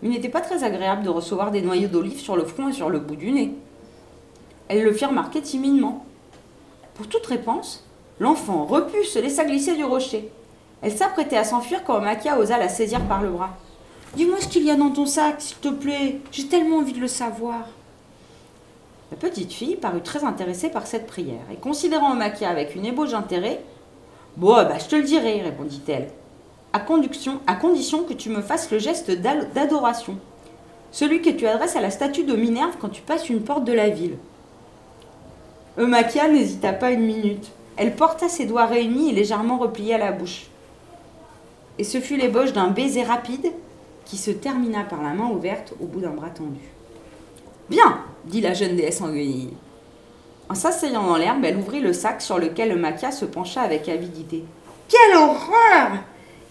Il 0.04 0.10
n'était 0.10 0.30
pas 0.30 0.42
très 0.42 0.64
agréable 0.64 1.04
de 1.04 1.10
recevoir 1.10 1.52
des 1.52 1.62
noyaux 1.62 1.88
d'olive 1.88 2.20
sur 2.20 2.36
le 2.36 2.44
front 2.44 2.70
et 2.70 2.74
sur 2.74 2.90
le 2.90 3.00
bout 3.00 3.16
du 3.16 3.32
nez. 3.32 3.54
Elle 4.68 4.84
le 4.84 4.94
fit 4.94 5.06
remarquer 5.06 5.42
timidement. 5.42 6.06
Pour 6.96 7.08
toute 7.08 7.26
réponse, 7.26 7.86
l'enfant 8.20 8.66
repu 8.66 9.04
se 9.04 9.20
laissa 9.20 9.46
glisser 9.46 9.76
du 9.76 9.84
rocher. 9.84 10.32
Elle 10.82 10.92
s'apprêtait 10.92 11.38
à 11.38 11.44
s'enfuir 11.44 11.84
quand 11.84 11.98
Eumakia 11.98 12.40
osa 12.40 12.58
la 12.58 12.70
saisir 12.70 13.02
par 13.02 13.22
le 13.22 13.30
bras. 13.30 13.52
Dis-moi 14.16 14.38
ce 14.40 14.48
qu'il 14.48 14.64
y 14.64 14.72
a 14.72 14.76
dans 14.76 14.90
ton 14.90 15.06
sac, 15.06 15.36
s'il 15.40 15.58
te 15.58 15.70
plaît. 15.70 16.20
J'ai 16.32 16.48
tellement 16.48 16.78
envie 16.78 16.94
de 16.94 17.00
le 17.00 17.08
savoir. 17.08 17.68
La 19.12 19.18
petite 19.18 19.52
fille 19.52 19.76
parut 19.76 20.02
très 20.02 20.24
intéressée 20.24 20.70
par 20.70 20.88
cette 20.88 21.08
prière 21.08 21.46
et 21.52 21.56
considérant 21.56 22.14
Eumakia 22.14 22.50
avec 22.50 22.76
une 22.76 22.86
ébauche 22.86 23.12
d'intérêt, 23.12 23.62
Bon, 24.38 24.54
bah, 24.54 24.78
je 24.80 24.86
te 24.86 24.96
le 24.96 25.04
dirai, 25.04 25.42
répondit-elle, 25.42 26.08
à, 26.72 26.78
à 27.48 27.56
condition 27.56 28.04
que 28.04 28.14
tu 28.14 28.30
me 28.30 28.42
fasses 28.42 28.72
le 28.72 28.80
geste 28.80 29.12
d'adoration, 29.12 30.16
celui 30.92 31.22
que 31.22 31.30
tu 31.30 31.46
adresses 31.46 31.76
à 31.76 31.82
la 31.82 31.92
statue 31.92 32.24
de 32.24 32.36
Minerve 32.36 32.78
quand 32.80 32.90
tu 32.90 33.02
passes 33.02 33.30
une 33.30 33.44
porte 33.44 33.66
de 33.66 33.74
la 33.74 33.90
ville. 33.90 34.18
Eumakia 35.78 36.30
n'hésita 36.30 36.72
pas 36.72 36.92
une 36.92 37.06
minute. 37.06 37.52
Elle 37.76 37.96
porta 37.96 38.30
ses 38.30 38.46
doigts 38.46 38.66
réunis 38.66 39.10
et 39.10 39.14
légèrement 39.14 39.58
repliés 39.58 39.96
à 39.96 39.98
la 39.98 40.12
bouche. 40.14 40.48
Et 41.82 41.84
ce 41.84 42.00
fut 42.00 42.16
l'ébauche 42.16 42.54
d'un 42.54 42.68
baiser 42.68 43.02
rapide 43.02 43.52
qui 44.06 44.16
se 44.16 44.30
termina 44.30 44.84
par 44.84 45.02
la 45.02 45.16
main 45.16 45.32
ouverte 45.32 45.74
au 45.82 45.88
bout 45.88 46.00
d'un 46.00 46.12
bras 46.12 46.30
tendu. 46.30 46.62
Bien, 47.72 48.02
dit 48.26 48.40
la 48.40 48.54
jeune 48.54 48.76
déesse 48.76 49.02
en 49.02 49.08
guenille. 49.08 49.56
En 50.48 50.54
s'asseyant 50.54 51.08
dans 51.08 51.18
l'herbe, 51.18 51.44
elle 51.44 51.58
ouvrit 51.58 51.80
le 51.80 51.92
sac 51.92 52.22
sur 52.22 52.38
lequel 52.38 52.78
Maquia 52.78 53.12
se 53.12 53.26
pencha 53.26 53.62
avec 53.62 53.90
avidité. 53.90 54.44
Quelle 54.88 55.18
horreur 55.18 56.04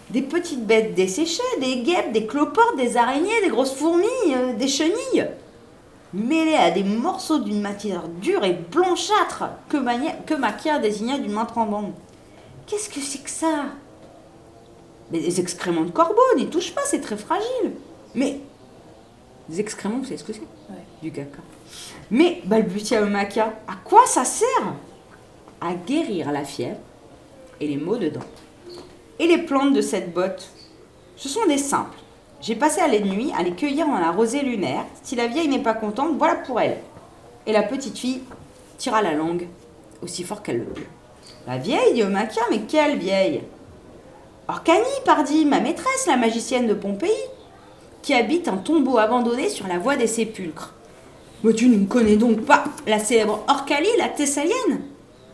Des 0.09 0.21
petites 0.21 0.67
bêtes 0.67 0.95
desséchées, 0.95 1.41
des 1.61 1.77
guêpes, 1.77 2.11
des 2.11 2.27
cloportes, 2.27 2.75
des 2.75 2.97
araignées, 2.97 3.41
des 3.41 3.51
grosses 3.51 3.75
fourmis, 3.75 4.07
euh, 4.35 4.51
des 4.57 4.67
chenilles, 4.67 5.29
mêlées 6.13 6.55
à 6.55 6.71
des 6.71 6.83
morceaux 6.83 7.39
d'une 7.39 7.61
matière 7.61 8.09
dure 8.21 8.43
et 8.43 8.59
blanchâtre 8.69 9.45
que, 9.69 9.77
que 9.77 10.81
désigna 10.81 11.19
d'une 11.19 11.31
main 11.31 11.45
tremblante. 11.45 11.93
Qu'est-ce 12.67 12.89
que 12.89 12.99
c'est 12.99 13.23
que 13.23 13.29
ça? 13.29 13.67
Mais 15.11 15.19
des 15.19 15.39
excréments 15.39 15.83
de 15.83 15.91
corbeau, 15.91 16.21
n'y 16.37 16.47
touche 16.47 16.73
pas, 16.73 16.81
c'est 16.85 17.01
très 17.01 17.17
fragile. 17.17 17.73
Mais 18.15 18.39
des 19.49 19.59
excréments, 19.59 19.97
vous 19.97 20.05
savez 20.05 20.17
ce 20.17 20.23
que 20.23 20.33
c'est 20.33 20.41
Du 21.01 21.11
caca. 21.11 21.39
Mais, 22.09 22.41
balbutia 22.45 23.01
Maca, 23.01 23.53
à 23.67 23.75
quoi 23.83 24.05
ça 24.05 24.23
sert? 24.23 24.73
À 25.59 25.73
guérir 25.73 26.31
la 26.31 26.43
fièvre 26.43 26.79
et 27.59 27.67
les 27.67 27.77
maux 27.77 27.97
de 27.97 28.09
dents. 28.09 28.19
Et 29.19 29.27
les 29.27 29.39
plantes 29.39 29.73
de 29.73 29.81
cette 29.81 30.13
botte? 30.13 30.49
Ce 31.15 31.29
sont 31.29 31.45
des 31.45 31.57
simples. 31.57 31.97
J'ai 32.41 32.55
passé 32.55 32.81
à 32.81 32.87
la 32.87 32.99
nuit 32.99 33.31
à 33.37 33.43
les 33.43 33.51
cueillir 33.51 33.85
dans 33.85 33.99
la 33.99 34.11
rosée 34.11 34.41
lunaire. 34.41 34.85
Si 35.03 35.15
la 35.15 35.27
vieille 35.27 35.47
n'est 35.47 35.61
pas 35.61 35.75
contente, 35.75 36.17
voilà 36.17 36.35
pour 36.35 36.59
elle. 36.59 36.79
Et 37.45 37.51
la 37.51 37.63
petite 37.63 37.97
fille 37.97 38.21
tira 38.77 39.01
la 39.01 39.13
langue 39.13 39.47
aussi 40.01 40.23
fort 40.23 40.41
qu'elle 40.41 40.59
le 40.59 40.65
put. 40.65 40.87
La 41.45 41.57
vieille 41.57 41.93
dit 41.93 42.03
Maca, 42.03 42.41
mais 42.49 42.61
quelle 42.61 42.97
vieille? 42.97 43.43
Orcanie, 44.51 44.83
pardi, 45.05 45.45
ma 45.45 45.61
maîtresse, 45.61 46.07
la 46.07 46.17
magicienne 46.17 46.67
de 46.67 46.73
Pompéi, 46.73 47.09
qui 48.01 48.13
habite 48.13 48.49
un 48.49 48.57
tombeau 48.57 48.97
abandonné 48.97 49.47
sur 49.47 49.65
la 49.65 49.79
voie 49.79 49.95
des 49.95 50.07
sépulcres. 50.07 50.73
Mais 51.45 51.53
tu 51.53 51.69
ne 51.69 51.85
connais 51.85 52.17
donc 52.17 52.41
pas 52.41 52.65
la 52.85 52.99
célèbre 52.99 53.45
Orcalie, 53.47 53.87
la 53.97 54.09
thessalienne 54.09 54.81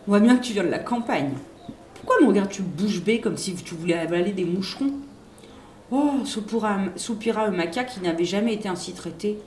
On 0.07 0.11
voit 0.11 0.19
bien 0.19 0.37
que 0.37 0.43
tu 0.43 0.53
viens 0.53 0.63
de 0.63 0.69
la 0.69 0.77
campagne. 0.77 1.31
Pourquoi 1.95 2.21
me 2.21 2.27
regardes-tu 2.27 2.61
bouche 2.61 3.01
bée 3.01 3.19
comme 3.19 3.37
si 3.37 3.55
tu 3.55 3.73
voulais 3.73 3.97
avaler 3.97 4.33
des 4.33 4.45
moucherons? 4.45 4.93
Oh, 5.89 6.23
soupira, 6.23 6.77
soupira 6.95 7.47
Eumaca 7.47 7.85
qui 7.85 8.01
n'avait 8.01 8.23
jamais 8.23 8.53
été 8.53 8.69
ainsi 8.69 8.93
traitée. 8.93 9.39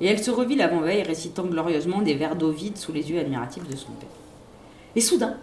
Et 0.00 0.06
elle 0.08 0.20
se 0.20 0.32
revit 0.32 0.56
l'avant-veille 0.56 1.04
récitant 1.04 1.44
glorieusement 1.44 2.02
des 2.02 2.14
verres 2.14 2.34
d'eau 2.34 2.50
vides 2.50 2.76
sous 2.76 2.92
les 2.92 3.08
yeux 3.08 3.20
admiratifs 3.20 3.68
de 3.68 3.76
son 3.76 3.92
père. 3.92 4.08
Et 4.96 5.00
soudain, 5.00 5.36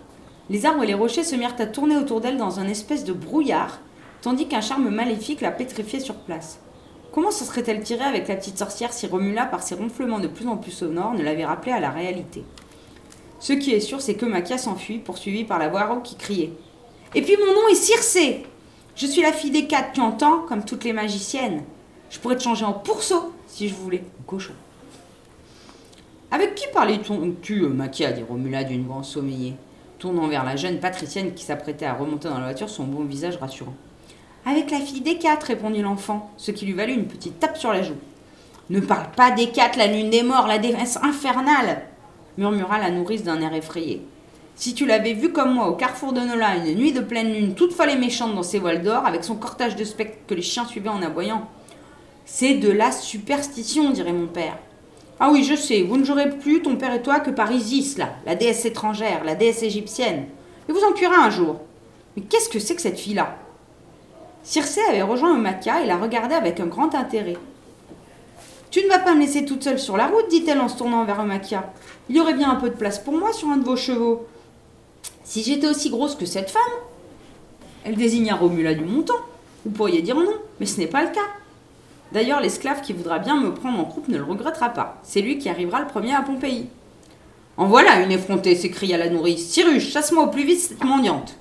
Les 0.50 0.66
arbres 0.66 0.84
et 0.84 0.88
les 0.88 0.94
rochers 0.94 1.24
se 1.24 1.36
mirent 1.36 1.56
à 1.58 1.66
tourner 1.66 1.96
autour 1.96 2.20
d'elle 2.20 2.38
dans 2.38 2.60
un 2.60 2.68
espèce 2.68 3.06
de 3.06 3.14
brouillard, 3.14 3.80
tandis 4.22 4.48
qu'un 4.48 4.60
charme 4.62 4.90
maléfique 4.90 5.40
la 5.40 5.52
pétrifiait 5.52 6.02
sur 6.02 6.16
place. 6.16 6.60
Comment 7.14 7.32
se 7.32 7.46
serait-elle 7.46 7.82
tirée 7.82 8.04
avec 8.04 8.28
la 8.28 8.36
petite 8.36 8.58
sorcière 8.58 8.92
si 8.92 9.08
Romula, 9.08 9.46
par 9.46 9.64
ses 9.64 9.76
ronflements 9.76 10.20
de 10.20 10.28
plus 10.28 10.48
en 10.48 10.58
plus 10.58 10.72
sonores, 10.72 11.14
ne 11.14 11.24
l'avait 11.24 11.46
rappelée 11.46 11.72
à 11.72 11.80
la 11.80 11.92
réalité? 11.92 12.44
Ce 13.40 13.54
qui 13.54 13.72
est 13.72 13.80
sûr, 13.80 14.02
c'est 14.02 14.16
que 14.16 14.26
Maquia 14.26 14.58
s'enfuit, 14.58 14.98
poursuivie 14.98 15.44
par 15.46 15.60
la 15.60 15.70
voix 15.70 16.02
qui 16.04 16.16
criait 16.16 16.52
Et 17.14 17.22
puis 17.22 17.38
mon 17.38 17.54
nom 17.54 17.68
est 17.72 17.76
Circé 17.76 18.44
Je 18.96 19.06
suis 19.06 19.22
la 19.22 19.32
fille 19.32 19.52
des 19.52 19.68
quatre, 19.68 19.94
tu 19.94 20.02
entends, 20.02 20.40
comme 20.40 20.66
toutes 20.66 20.84
les 20.84 20.94
magiciennes. 20.94 21.64
Je 22.10 22.20
pourrais 22.20 22.36
te 22.36 22.44
changer 22.44 22.66
en 22.66 22.74
pourceau, 22.74 23.34
si 23.48 23.70
je 23.70 23.76
voulais. 23.76 24.04
Cochon. 24.28 24.54
Avec 26.32 26.56
qui 26.56 26.66
parlais-tu, 26.74 27.68
Maquia 27.68 28.12
dit 28.12 28.24
Romula 28.24 28.64
d'une 28.64 28.86
voix 28.86 28.98
ensommeillée 28.98 29.56
tournant 30.04 30.28
vers 30.28 30.44
la 30.44 30.58
jeune 30.58 30.82
patricienne 30.82 31.34
qui 31.34 31.46
s'apprêtait 31.46 31.86
à 31.86 31.94
remonter 31.94 32.28
dans 32.28 32.38
la 32.38 32.44
voiture 32.44 32.70
son 32.70 32.84
bon 32.84 33.06
visage 33.06 33.38
rassurant. 33.38 33.74
Avec 34.46 34.70
la 34.70 34.82
fille 34.82 35.00
des 35.00 35.18
quatre, 35.18 35.46
répondit 35.46 35.82
l'enfant, 35.82 36.30
ce 36.36 36.52
qui 36.52 36.66
lui 36.66 36.74
valut 36.74 36.92
une 36.92 37.08
petite 37.08 37.40
tape 37.40 37.56
sur 37.56 37.72
la 37.72 37.84
joue. 37.84 37.96
Ne 38.70 38.82
parle 38.82 39.12
pas 39.16 39.32
des 39.32 39.48
quatre, 39.48 39.78
la 39.78 39.88
lune 39.88 40.10
des 40.10 40.22
morts, 40.22 40.46
la 40.46 40.58
défense 40.58 40.98
infernale 40.98 41.84
murmura 42.38 42.80
la 42.80 42.92
nourrice 42.92 43.24
d'un 43.24 43.40
air 43.40 43.54
effrayé. 43.54 44.06
Si 44.56 44.74
tu 44.74 44.86
l'avais 44.86 45.14
vue 45.14 45.32
comme 45.32 45.54
moi 45.54 45.70
au 45.70 45.76
carrefour 45.76 46.12
de 46.12 46.20
Nola, 46.20 46.58
une 46.58 46.76
nuit 46.76 46.92
de 46.92 47.00
pleine 47.00 47.32
lune, 47.32 47.56
toute 47.56 47.72
folle 47.72 47.92
et 47.92 47.96
méchante 47.96 48.36
dans 48.36 48.44
ses 48.44 48.60
voiles 48.60 48.84
d'or, 48.84 49.06
avec 49.06 49.24
son 49.24 49.36
cortège 49.36 49.78
de 49.78 49.86
spectres 49.86 50.26
que 50.28 50.34
les 50.34 50.42
chiens 50.42 50.66
suivaient 50.66 50.90
en 50.90 51.02
aboyant. 51.02 51.48
C'est 52.26 52.56
de 52.56 52.70
la 52.70 52.92
superstition, 52.92 53.92
dirait 53.92 54.12
mon 54.12 54.28
père. 54.28 54.58
Ah 55.26 55.30
oui, 55.32 55.46
je 55.46 55.56
sais, 55.56 55.84
vous 55.84 55.96
ne 55.96 56.04
jouerez 56.04 56.32
plus, 56.32 56.62
ton 56.62 56.76
père 56.76 56.94
et 56.94 57.02
toi, 57.02 57.22
que 57.22 57.32
par 57.32 57.50
Isis, 57.50 57.98
là, 57.98 58.10
la 58.26 58.36
déesse 58.36 58.66
étrangère, 58.66 59.24
la 59.24 59.36
déesse 59.36 59.64
égyptienne. 59.64 60.26
Et 60.68 60.74
vous 60.74 60.84
en 60.84 60.92
cuirez 60.92 61.16
un 61.16 61.30
jour. 61.30 61.62
Mais 62.18 62.24
qu'est-ce 62.24 62.50
que 62.50 62.60
c'est 62.60 62.76
que 62.76 62.82
cette 62.82 63.00
fille-là? 63.00 63.38
Circé 64.44 64.82
avait 64.90 65.02
rejoint 65.02 65.34
Eumakia 65.34 65.82
et 65.82 65.86
la 65.86 65.96
regardait 65.96 66.36
avec 66.36 66.60
un 66.60 66.66
grand 66.66 66.94
intérêt. 66.94 67.38
Tu 68.70 68.84
ne 68.84 68.90
vas 68.90 69.00
pas 69.00 69.16
me 69.16 69.22
laisser 69.22 69.46
toute 69.46 69.64
seule 69.64 69.80
sur 69.80 69.96
la 69.96 70.08
route, 70.08 70.28
dit-elle 70.30 70.60
en 70.60 70.68
se 70.68 70.78
tournant 70.78 71.06
vers 71.06 71.22
Eumakia. 71.22 71.72
Il 72.10 72.18
y 72.18 72.20
aurait 72.20 72.34
bien 72.34 72.52
un 72.52 72.56
peu 72.56 72.70
de 72.70 72.76
place 72.76 73.00
pour 73.00 73.14
moi 73.14 73.32
sur 73.32 73.48
un 73.48 73.56
de 73.56 73.64
vos 73.64 73.78
chevaux. 73.78 74.28
Si 75.24 75.42
j'étais 75.42 75.68
aussi 75.68 75.90
grosse 75.90 76.16
que 76.16 76.26
cette 76.26 76.52
femme 76.52 76.62
Elle 77.86 77.96
désigna 77.96 78.36
Romula 78.36 78.74
du 78.74 78.84
Montant. 78.84 79.22
Vous 79.64 79.72
pourriez 79.72 80.02
dire 80.02 80.18
non, 80.18 80.34
mais 80.60 80.66
ce 80.66 80.82
n'est 80.82 80.88
pas 80.88 81.04
le 81.04 81.12
cas. 81.12 81.22
D'ailleurs, 82.14 82.42
l'esclave 82.42 82.82
qui 82.82 82.94
voudra 82.94 83.18
bien 83.18 83.42
me 83.42 83.54
prendre 83.54 83.80
en 83.80 83.86
croupe 83.86 84.08
ne 84.08 84.18
le 84.18 84.24
regrettera 84.24 84.70
pas. 84.70 85.00
C'est 85.02 85.22
lui 85.22 85.40
qui 85.40 85.50
arrivera 85.50 85.82
le 85.82 85.88
premier 85.88 86.14
à 86.14 86.22
Pompéi. 86.22 86.68
En 87.58 87.66
voilà 87.66 88.02
une 88.02 88.12
effrontée, 88.12 88.56
s'écria 88.56 88.98
la 88.98 89.10
nourrice. 89.10 89.50
Cyrus, 89.50 89.92
chasse-moi 89.92 90.26
au 90.26 90.30
plus 90.30 90.46
vite 90.46 90.60
cette 90.60 90.84
mendiante. 90.84 91.36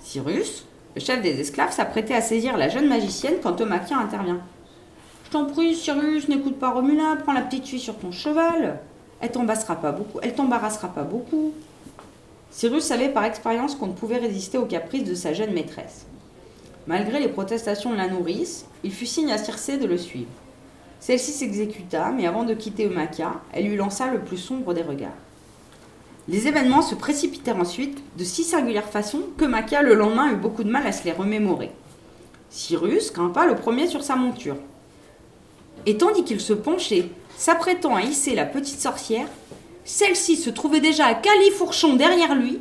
Cyrus, 0.00 0.64
le 0.94 1.02
chef 1.02 1.20
des 1.20 1.38
esclaves, 1.38 1.72
s'apprêtait 1.72 2.14
à 2.14 2.22
saisir 2.22 2.56
la 2.56 2.70
jeune 2.70 2.88
magicienne 2.88 3.36
quand 3.42 3.52
Thomaquien 3.52 4.00
intervient. 4.00 4.40
Je 5.26 5.30
t'en 5.30 5.44
prie, 5.44 5.74
Cyrus, 5.74 6.28
n'écoute 6.28 6.58
pas 6.58 6.70
Romula, 6.70 7.16
prends 7.22 7.32
la 7.34 7.42
petite 7.42 7.66
fille 7.66 7.80
sur 7.80 7.96
ton 7.98 8.10
cheval. 8.10 8.80
Elle 9.20 9.32
t'embarrassera 9.32 9.76
pas 9.76 9.92
beaucoup. 9.92 10.18
Elle 10.22 10.34
t'embarrassera 10.34 10.88
pas 10.88 11.02
beaucoup. 11.02 11.52
Cyrus 12.50 12.84
savait 12.84 13.10
par 13.10 13.24
expérience 13.24 13.74
qu'on 13.74 13.88
ne 13.88 13.92
pouvait 13.92 14.18
résister 14.18 14.56
aux 14.56 14.66
caprices 14.66 15.04
de 15.04 15.14
sa 15.14 15.34
jeune 15.34 15.52
maîtresse. 15.52 16.06
Malgré 16.86 17.18
les 17.18 17.28
protestations 17.28 17.90
de 17.90 17.96
la 17.96 18.08
nourrice, 18.08 18.66
il 18.82 18.92
fut 18.92 19.06
signe 19.06 19.32
à 19.32 19.38
Circé 19.38 19.78
de 19.78 19.86
le 19.86 19.96
suivre. 19.96 20.30
Celle-ci 21.00 21.32
s'exécuta, 21.32 22.10
mais 22.10 22.26
avant 22.26 22.44
de 22.44 22.54
quitter 22.54 22.86
Eumacia, 22.86 23.40
elle 23.52 23.66
lui 23.66 23.76
lança 23.76 24.10
le 24.10 24.20
plus 24.20 24.36
sombre 24.36 24.74
des 24.74 24.82
regards. 24.82 25.10
Les 26.28 26.48
événements 26.48 26.82
se 26.82 26.94
précipitèrent 26.94 27.58
ensuite 27.58 28.02
de 28.16 28.24
si 28.24 28.44
singulière 28.44 28.88
façon 28.88 29.20
que 29.36 29.44
Macia 29.44 29.82
le 29.82 29.94
lendemain 29.94 30.32
eut 30.32 30.36
beaucoup 30.36 30.64
de 30.64 30.70
mal 30.70 30.86
à 30.86 30.92
se 30.92 31.04
les 31.04 31.12
remémorer. 31.12 31.70
Cyrus 32.48 33.12
grimpa 33.12 33.46
le 33.46 33.56
premier 33.56 33.86
sur 33.86 34.02
sa 34.02 34.16
monture. 34.16 34.56
Et 35.86 35.98
tandis 35.98 36.24
qu'il 36.24 36.40
se 36.40 36.54
penchait, 36.54 37.10
s'apprêtant 37.36 37.96
à 37.96 38.02
hisser 38.02 38.34
la 38.34 38.46
petite 38.46 38.80
sorcière, 38.80 39.26
celle-ci 39.84 40.36
se 40.36 40.48
trouvait 40.48 40.80
déjà 40.80 41.06
à 41.06 41.14
califourchon 41.14 41.96
derrière 41.96 42.34
lui, 42.34 42.60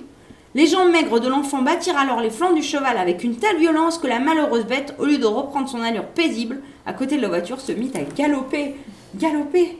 les 0.56 0.68
jambes 0.68 0.92
maigres 0.92 1.20
de 1.20 1.28
l'enfant 1.28 1.62
battirent 1.64 1.98
alors 1.98 2.20
les 2.20 2.30
flancs 2.30 2.54
du 2.54 2.62
cheval 2.62 2.98
avec 2.98 3.24
une 3.24 3.38
telle 3.38 3.58
violence 3.58 3.98
que 3.98 4.08
la 4.08 4.20
malheureuse 4.20 4.66
bête, 4.66 4.96
au 5.00 5.06
lieu 5.06 5.18
de 5.18 5.26
reprendre 5.26 5.68
son 5.68 5.82
allure 5.82 6.06
paisible, 6.06 6.62
à 6.86 6.94
côté 6.94 7.18
de 7.18 7.22
la 7.22 7.28
voiture, 7.28 7.60
se 7.60 7.72
mit 7.72 7.92
à 7.96 8.04
galoper. 8.04 8.76
Galoper 9.16 9.80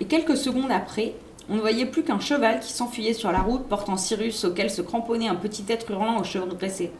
Et 0.00 0.04
quelques 0.04 0.36
secondes 0.36 0.70
après, 0.70 1.14
on 1.48 1.56
ne 1.56 1.60
voyait 1.60 1.86
plus 1.86 2.04
qu'un 2.04 2.20
cheval 2.20 2.60
qui 2.60 2.72
s'enfuyait 2.72 3.12
sur 3.12 3.32
la 3.32 3.40
route 3.40 3.66
portant 3.68 3.96
Cyrus 3.96 4.44
auquel 4.44 4.70
se 4.70 4.82
cramponnait 4.82 5.28
un 5.28 5.34
petit 5.34 5.64
être 5.68 5.90
hurlant 5.90 6.18
aux 6.18 6.24
cheveux 6.24 6.46
dressés. 6.46 6.92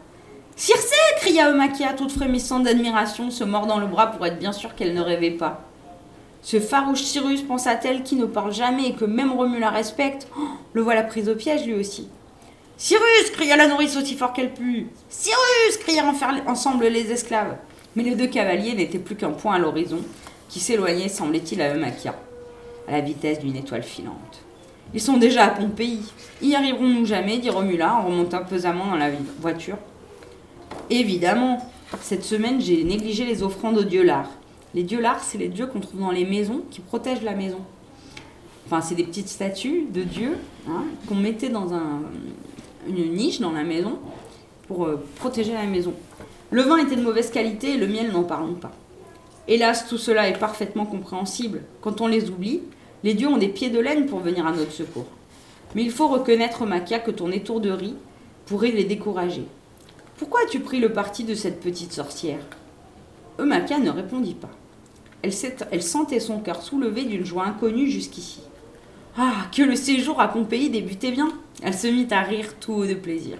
Circé 0.57 0.95
cria 1.17 1.49
Eumakia, 1.49 1.93
toute 1.93 2.11
frémissante 2.11 2.63
d'admiration, 2.63 3.31
se 3.31 3.45
mordant 3.45 3.79
le 3.79 3.87
bras 3.87 4.07
pour 4.07 4.25
être 4.25 4.37
bien 4.37 4.51
sûre 4.51 4.75
qu'elle 4.75 4.93
ne 4.93 5.01
rêvait 5.01 5.31
pas. 5.31 5.70
Ce 6.41 6.59
farouche 6.59 7.03
Cyrus, 7.03 7.43
pensa-t-elle, 7.43 8.03
qui 8.03 8.15
ne 8.15 8.25
parle 8.25 8.53
jamais 8.53 8.87
et 8.87 8.93
que 8.93 9.05
même 9.05 9.31
Romu 9.31 9.59
la 9.59 9.69
respecte, 9.69 10.27
oh, 10.37 10.41
le 10.73 10.81
voilà 10.81 11.03
prise 11.03 11.29
au 11.29 11.35
piège 11.35 11.65
lui 11.65 11.75
aussi. 11.75 12.07
Cyrus 12.77 13.29
cria 13.33 13.55
la 13.57 13.67
nourrice 13.67 13.95
aussi 13.95 14.15
fort 14.15 14.33
qu'elle 14.33 14.53
put. 14.53 14.87
Cyrus 15.09 15.77
crièrent 15.79 16.11
ensemble 16.47 16.87
les 16.87 17.11
esclaves. 17.11 17.57
Mais 17.95 18.03
les 18.03 18.15
deux 18.15 18.27
cavaliers 18.27 18.73
n'étaient 18.73 18.97
plus 18.97 19.15
qu'un 19.15 19.31
point 19.31 19.55
à 19.55 19.59
l'horizon, 19.59 19.99
qui 20.49 20.59
s'éloignait, 20.59 21.09
semblait-il, 21.09 21.61
à 21.61 21.75
Eumakia, 21.75 22.15
à 22.87 22.93
la 22.93 23.01
vitesse 23.01 23.39
d'une 23.39 23.55
étoile 23.55 23.83
filante. 23.83 24.41
Ils 24.93 25.01
sont 25.01 25.17
déjà 25.17 25.45
à 25.45 25.49
Pompéi. 25.49 26.01
Y 26.41 26.55
arriverons-nous 26.55 27.05
jamais 27.05 27.37
dit 27.37 27.49
Romula 27.49 27.95
en 27.95 28.05
remontant 28.05 28.43
pesamment 28.43 28.87
dans 28.87 28.97
la 28.97 29.09
voiture. 29.39 29.77
Évidemment, 30.89 31.59
cette 32.01 32.23
semaine 32.23 32.59
j'ai 32.59 32.83
négligé 32.83 33.25
les 33.25 33.43
offrandes 33.43 33.77
aux 33.77 33.83
dieux 33.83 34.03
lards. 34.03 34.31
Les 34.73 34.83
dieux 34.83 35.01
lards, 35.01 35.23
c'est 35.23 35.37
les 35.37 35.49
dieux 35.49 35.67
qu'on 35.67 35.79
trouve 35.79 35.99
dans 35.99 36.11
les 36.11 36.25
maisons 36.25 36.61
qui 36.71 36.79
protègent 36.79 37.23
la 37.23 37.35
maison. 37.35 37.59
Enfin, 38.65 38.81
c'est 38.81 38.95
des 38.95 39.03
petites 39.03 39.27
statues 39.27 39.87
de 39.91 40.03
dieux 40.03 40.37
hein, 40.69 40.85
qu'on 41.07 41.15
mettait 41.15 41.49
dans 41.49 41.73
un, 41.73 42.01
une 42.87 43.13
niche 43.13 43.41
dans 43.41 43.51
la 43.51 43.63
maison 43.63 43.99
pour 44.67 44.85
euh, 44.85 45.03
protéger 45.15 45.53
la 45.53 45.65
maison. 45.65 45.93
Le 46.51 46.61
vin 46.61 46.77
était 46.77 46.95
de 46.95 47.01
mauvaise 47.01 47.31
qualité 47.31 47.71
et 47.71 47.77
le 47.77 47.87
miel, 47.87 48.11
n'en 48.11 48.23
parlons 48.23 48.53
pas. 48.53 48.71
Hélas, 49.47 49.87
tout 49.87 49.97
cela 49.97 50.29
est 50.29 50.39
parfaitement 50.39 50.85
compréhensible. 50.85 51.63
Quand 51.81 51.99
on 51.99 52.07
les 52.07 52.29
oublie, 52.29 52.61
les 53.03 53.13
dieux 53.13 53.27
ont 53.27 53.37
des 53.37 53.49
pieds 53.49 53.69
de 53.69 53.79
laine 53.79 54.05
pour 54.05 54.19
venir 54.19 54.45
à 54.45 54.53
notre 54.53 54.71
secours. 54.71 55.07
Mais 55.75 55.83
il 55.83 55.91
faut 55.91 56.07
reconnaître, 56.07 56.65
Maca, 56.65 56.99
que 56.99 57.11
ton 57.11 57.31
étourderie 57.31 57.95
pourrait 58.45 58.71
les 58.71 58.83
décourager. 58.85 59.45
Pourquoi 60.17 60.41
as-tu 60.43 60.59
pris 60.59 60.79
le 60.79 60.93
parti 60.93 61.23
de 61.23 61.35
cette 61.35 61.59
petite 61.59 61.93
sorcière? 61.93 62.45
Eumakia 63.39 63.79
ne 63.79 63.89
répondit 63.89 64.35
pas. 64.35 64.51
Elle, 65.23 65.83
sentait 65.83 66.19
son 66.19 66.39
cœur 66.39 66.61
soulevé 66.61 67.03
d'une 67.03 67.25
joie 67.25 67.45
inconnue 67.45 67.87
jusqu'ici. 67.87 68.41
Ah, 69.17 69.47
que 69.55 69.61
le 69.61 69.75
séjour 69.75 70.19
à 70.19 70.29
Pompéi 70.29 70.69
débutait 70.69 71.11
bien 71.11 71.29
Elle 71.61 71.73
se 71.73 71.87
mit 71.87 72.07
à 72.11 72.21
rire 72.21 72.55
tout 72.59 72.73
haut 72.73 72.85
de 72.85 72.93
plaisir. 72.93 73.37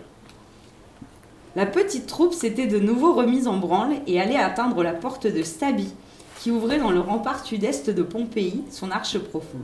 La 1.56 1.65
petite 1.65 2.08
troupe 2.08 2.34
s'était 2.34 2.67
de 2.67 2.80
nouveau 2.80 3.13
remise 3.13 3.48
en 3.48 3.58
branle 3.58 3.96
et 4.08 4.22
allait 4.22 4.38
atteindre 4.38 4.84
la 4.84 4.94
porte 4.94 5.28
de 5.28 5.44
Stabi, 5.44 5.94
qui 6.39 6.52
ouvrait 6.52 6.80
dans 6.80 6.91
le 6.91 7.00
rempart 7.00 7.46
sud-est 7.46 7.89
de 7.89 8.04
Pompéi 8.04 8.63
son 8.70 8.91
arche 8.91 9.17
profonde. 9.17 9.62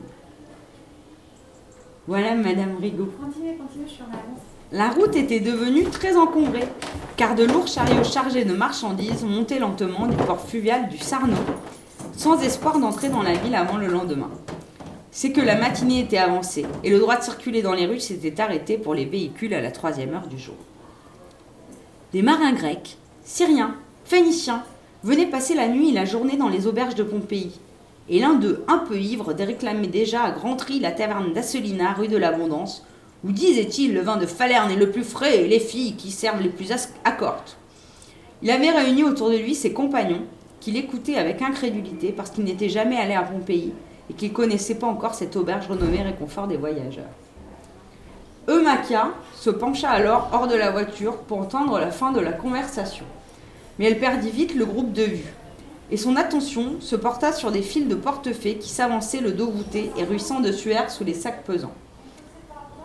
Voilà, 2.08 2.36
Madame 2.36 2.77
Rigaud. 2.82 3.12
Continuez, 3.21 3.56
continuez, 3.56 3.86
je 3.88 3.93
suis 3.93 4.03
en 4.03 4.08
avance. 4.08 4.41
La 4.71 4.89
route 4.89 5.15
était 5.15 5.39
devenue 5.39 5.86
très 5.86 6.17
encombrée, 6.17 6.67
car 7.15 7.36
de 7.36 7.45
lourds 7.45 7.67
chariots 7.67 8.03
chargés 8.03 8.43
de 8.43 8.53
marchandises 8.53 9.23
montaient 9.23 9.60
lentement 9.60 10.08
du 10.08 10.15
port 10.17 10.41
fluvial 10.41 10.89
du 10.89 10.97
Sarno, 10.97 11.38
sans 12.17 12.41
espoir 12.41 12.80
d'entrer 12.80 13.10
dans 13.10 13.21
la 13.21 13.36
ville 13.36 13.53
avant 13.53 13.77
le 13.77 13.88
lendemain. 13.88 14.32
C'est 15.12 15.32
que 15.32 15.39
la 15.39 15.56
matinée 15.56 16.01
était 16.01 16.17
avancée 16.17 16.65
et 16.84 16.89
le 16.89 16.99
droit 16.99 17.15
de 17.15 17.23
circuler 17.23 17.62
dans 17.62 17.73
les 17.73 17.86
rues 17.86 17.99
s'était 17.99 18.41
arrêté 18.41 18.77
pour 18.77 18.95
les 18.95 19.06
véhicules 19.06 19.53
à 19.53 19.62
la 19.62 19.71
troisième 19.71 20.13
heure 20.15 20.27
du 20.27 20.38
jour. 20.38 20.56
Des 22.13 22.23
marins 22.23 22.53
grecs, 22.53 22.97
syriens, 23.23 23.75
phéniciens 24.03 24.63
venaient 25.03 25.27
passer 25.27 25.53
la 25.53 25.67
nuit 25.67 25.89
et 25.89 25.93
la 25.93 26.06
journée 26.06 26.38
dans 26.38 26.49
les 26.49 26.65
auberges 26.65 26.95
de 26.95 27.03
Pompéi. 27.03 27.51
Et 28.10 28.19
l'un 28.19 28.34
d'eux, 28.34 28.63
un 28.67 28.80
peu 28.80 28.97
ivre, 28.97 29.34
réclamait 29.38 29.88
déjà 29.88 30.23
à 30.23 30.32
grand 30.32 30.56
tri 30.56 30.80
la 30.80 30.91
taverne 30.91 31.34
d'Asselina, 31.34 31.93
rue 31.93 32.08
de 32.08 32.17
l'Abondance, 32.17 32.84
où 33.23 33.32
disait-il 33.32 33.93
le 33.93 34.01
vin 34.01 34.17
de 34.17 34.25
Falerne 34.25 34.71
est 34.71 34.75
le 34.75 34.89
plus 34.89 35.03
frais 35.03 35.43
et 35.43 35.47
les 35.47 35.60
filles 35.60 35.95
qui 35.95 36.10
servent 36.10 36.41
les 36.41 36.49
plus 36.49 36.71
accortes. 37.03 37.58
Il 38.41 38.49
avait 38.49 38.71
réuni 38.71 39.03
autour 39.03 39.30
de 39.30 39.38
lui 39.38 39.53
ses 39.53 39.73
compagnons, 39.73 40.23
qu'il 40.60 40.78
écoutait 40.78 41.15
avec 41.17 41.41
incrédulité 41.41 42.12
parce 42.12 42.30
qu'il 42.32 42.43
n'était 42.43 42.70
jamais 42.70 42.98
allé 42.98 43.13
à 43.13 43.24
Pompéi 43.24 43.74
et 44.10 44.13
qu'il 44.13 44.30
ne 44.30 44.36
connaissait 44.36 44.76
pas 44.76 44.88
encore 44.88 45.15
cette 45.15 45.36
auberge 45.36 45.67
renommée 45.67 46.02
réconfort 46.02 46.48
des 46.48 46.58
voyageurs. 46.58 47.06
Eumacia 48.48 49.12
se 49.36 49.50
pencha 49.50 49.89
alors 49.89 50.30
hors 50.32 50.48
de 50.48 50.56
la 50.56 50.72
voiture 50.72 51.17
pour 51.17 51.39
entendre 51.39 51.80
la 51.80 51.91
fin 51.91 52.12
de 52.12 52.22
la 52.22 52.32
conversation. 52.32 53.06
Mais 53.78 53.86
elle 53.86 54.00
perdit 54.00 54.32
vite 54.32 54.56
le 54.56 54.65
groupe 54.65 54.93
de 54.93 55.04
vue. 55.04 55.34
et 55.89 55.98
son 55.98 56.17
attention 56.17 56.76
se 56.82 56.96
porta 56.96 57.32
sur 57.32 57.52
des 57.52 57.62
fils 57.62 57.88
de 57.88 57.96
portefaix 57.96 58.56
qui 58.56 58.70
s'avançaient 58.70 59.22
le 59.22 59.32
dos 59.32 59.50
voûté 59.50 59.89
et 59.98 60.04
ruissant 60.04 60.41
de 60.41 60.52
sueur 60.52 60.89
sous 60.89 61.06
les 61.06 61.13
sacs 61.13 61.43
pesants. 61.43 61.74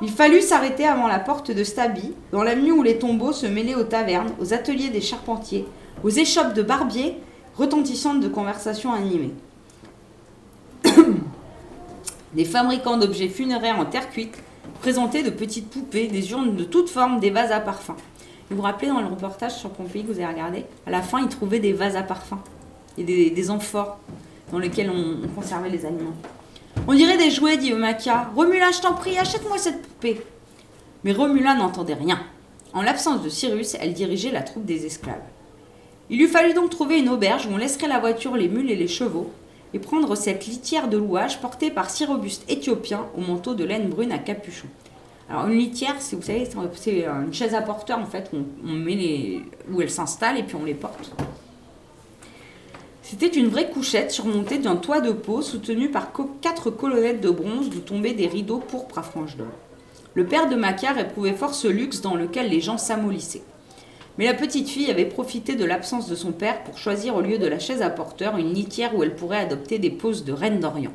Il 0.00 0.10
fallut 0.10 0.40
s'arrêter 0.40 0.84
avant 0.84 1.06
la 1.06 1.18
porte 1.18 1.50
de 1.50 1.64
Stabi, 1.64 2.12
dans 2.32 2.42
l'avenue 2.42 2.72
où 2.72 2.82
les 2.82 2.98
tombeaux 2.98 3.32
se 3.32 3.46
mêlaient 3.46 3.74
aux 3.74 3.84
tavernes, 3.84 4.32
aux 4.40 4.52
ateliers 4.52 4.90
des 4.90 5.00
charpentiers, 5.00 5.66
aux 6.02 6.10
échoppes 6.10 6.54
de 6.54 6.62
barbiers, 6.62 7.16
retentissantes 7.56 8.20
de 8.20 8.28
conversations 8.28 8.92
animées. 8.92 9.32
des 12.34 12.44
fabricants 12.44 12.96
d'objets 12.96 13.28
funéraires 13.28 13.78
en 13.78 13.84
terre 13.84 14.10
cuite 14.10 14.36
présentaient 14.80 15.22
de 15.22 15.30
petites 15.30 15.70
poupées, 15.70 16.08
des 16.08 16.30
urnes 16.30 16.56
de 16.56 16.64
toutes 16.64 16.88
formes, 16.88 17.20
des 17.20 17.30
vases 17.30 17.52
à 17.52 17.60
parfum. 17.60 17.96
Vous 18.50 18.56
vous 18.56 18.62
rappelez 18.62 18.88
dans 18.88 19.00
le 19.00 19.06
reportage 19.06 19.56
sur 19.56 19.70
Pompéi 19.70 20.02
que 20.02 20.12
vous 20.12 20.18
avez 20.18 20.26
regardé 20.26 20.64
À 20.86 20.90
la 20.90 21.02
fin, 21.02 21.20
ils 21.20 21.28
trouvaient 21.28 21.60
des 21.60 21.72
vases 21.72 21.96
à 21.96 22.02
parfum 22.02 22.38
et 22.98 23.04
des, 23.04 23.50
amphores 23.50 23.98
dans 24.50 24.58
lesquels 24.58 24.90
on, 24.90 25.24
on 25.24 25.28
conservait 25.28 25.70
les 25.70 25.86
aliments. 25.86 26.12
On 26.86 26.94
dirait 26.94 27.16
des 27.16 27.30
jouets, 27.30 27.56
dit 27.56 27.72
Eumakia. 27.72 28.30
Romula, 28.34 28.70
je 28.72 28.80
t'en 28.80 28.94
prie, 28.94 29.16
achète-moi 29.16 29.56
cette 29.56 29.80
poupée. 29.82 30.20
Mais 31.04 31.12
Romula 31.12 31.54
n'entendait 31.54 31.94
rien. 31.94 32.20
En 32.74 32.82
l'absence 32.82 33.22
de 33.22 33.28
Cyrus, 33.28 33.76
elle 33.80 33.92
dirigeait 33.92 34.30
la 34.30 34.42
troupe 34.42 34.64
des 34.64 34.86
esclaves. 34.86 35.22
Il 36.12 36.18
lui 36.18 36.26
fallut 36.26 36.52
donc 36.52 36.68
trouver 36.68 36.98
une 36.98 37.08
auberge 37.08 37.46
où 37.46 37.52
on 37.54 37.56
laisserait 37.56 37.88
la 37.88 37.98
voiture, 37.98 38.36
les 38.36 38.46
mules 38.46 38.70
et 38.70 38.76
les 38.76 38.86
chevaux, 38.86 39.30
et 39.72 39.78
prendre 39.78 40.14
cette 40.14 40.46
litière 40.46 40.88
de 40.88 40.98
louage 40.98 41.40
portée 41.40 41.70
par 41.70 41.88
six 41.88 42.04
robustes 42.04 42.44
éthiopiens 42.50 43.06
au 43.16 43.22
manteau 43.22 43.54
de 43.54 43.64
laine 43.64 43.88
brune 43.88 44.12
à 44.12 44.18
capuchon. 44.18 44.66
Alors 45.30 45.46
une 45.46 45.56
litière, 45.56 45.94
c'est 46.00 46.14
vous 46.14 46.20
savez, 46.20 46.46
c'est 46.74 47.06
une 47.06 47.32
chaise 47.32 47.54
à 47.54 47.62
porteur 47.62 47.98
en 47.98 48.04
fait, 48.04 48.28
où 48.34 48.40
on 48.62 48.72
met 48.74 48.94
les, 48.94 49.40
où 49.72 49.80
elle 49.80 49.88
s'installe 49.88 50.36
et 50.36 50.42
puis 50.42 50.54
on 50.54 50.66
les 50.66 50.74
porte. 50.74 51.12
C'était 53.00 53.28
une 53.28 53.48
vraie 53.48 53.70
couchette 53.70 54.10
surmontée 54.10 54.58
d'un 54.58 54.76
toit 54.76 55.00
de 55.00 55.12
peau 55.12 55.40
soutenu 55.40 55.88
par 55.88 56.10
quatre 56.42 56.68
colonnettes 56.68 57.22
de 57.22 57.30
bronze 57.30 57.70
d'où 57.70 57.80
tombaient 57.80 58.12
des 58.12 58.26
rideaux 58.26 58.58
pourpres 58.58 58.98
à 58.98 59.02
franges 59.02 59.38
d'or. 59.38 59.46
Le 60.12 60.26
père 60.26 60.50
de 60.50 60.56
Macar 60.56 60.98
éprouvait 60.98 61.32
fort 61.32 61.54
ce 61.54 61.68
luxe 61.68 62.02
dans 62.02 62.16
lequel 62.16 62.50
les 62.50 62.60
gens 62.60 62.76
s'amollissaient. 62.76 63.44
Mais 64.18 64.26
la 64.26 64.34
petite 64.34 64.68
fille 64.68 64.90
avait 64.90 65.06
profité 65.06 65.54
de 65.54 65.64
l'absence 65.64 66.08
de 66.08 66.14
son 66.14 66.32
père 66.32 66.64
pour 66.64 66.78
choisir 66.78 67.16
au 67.16 67.22
lieu 67.22 67.38
de 67.38 67.46
la 67.46 67.58
chaise 67.58 67.80
à 67.80 67.90
porteur 67.90 68.36
une 68.36 68.52
litière 68.52 68.94
où 68.94 69.02
elle 69.02 69.16
pourrait 69.16 69.40
adopter 69.40 69.78
des 69.78 69.90
poses 69.90 70.24
de 70.24 70.32
reine 70.32 70.60
d'Orient. 70.60 70.92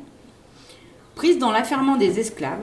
Prise 1.16 1.38
dans 1.38 1.50
l'affairement 1.50 1.96
des 1.96 2.20
esclaves, 2.20 2.62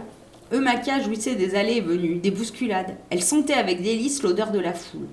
Eumakia 0.53 1.01
jouissait 1.01 1.35
des 1.35 1.55
allées 1.55 1.77
et 1.77 1.81
venues, 1.81 2.19
des 2.19 2.31
bousculades. 2.31 2.95
Elle 3.09 3.21
sentait 3.21 3.53
avec 3.53 3.81
délice 3.81 4.23
l'odeur 4.23 4.51
de 4.51 4.59
la 4.59 4.73
foule. 4.73 5.07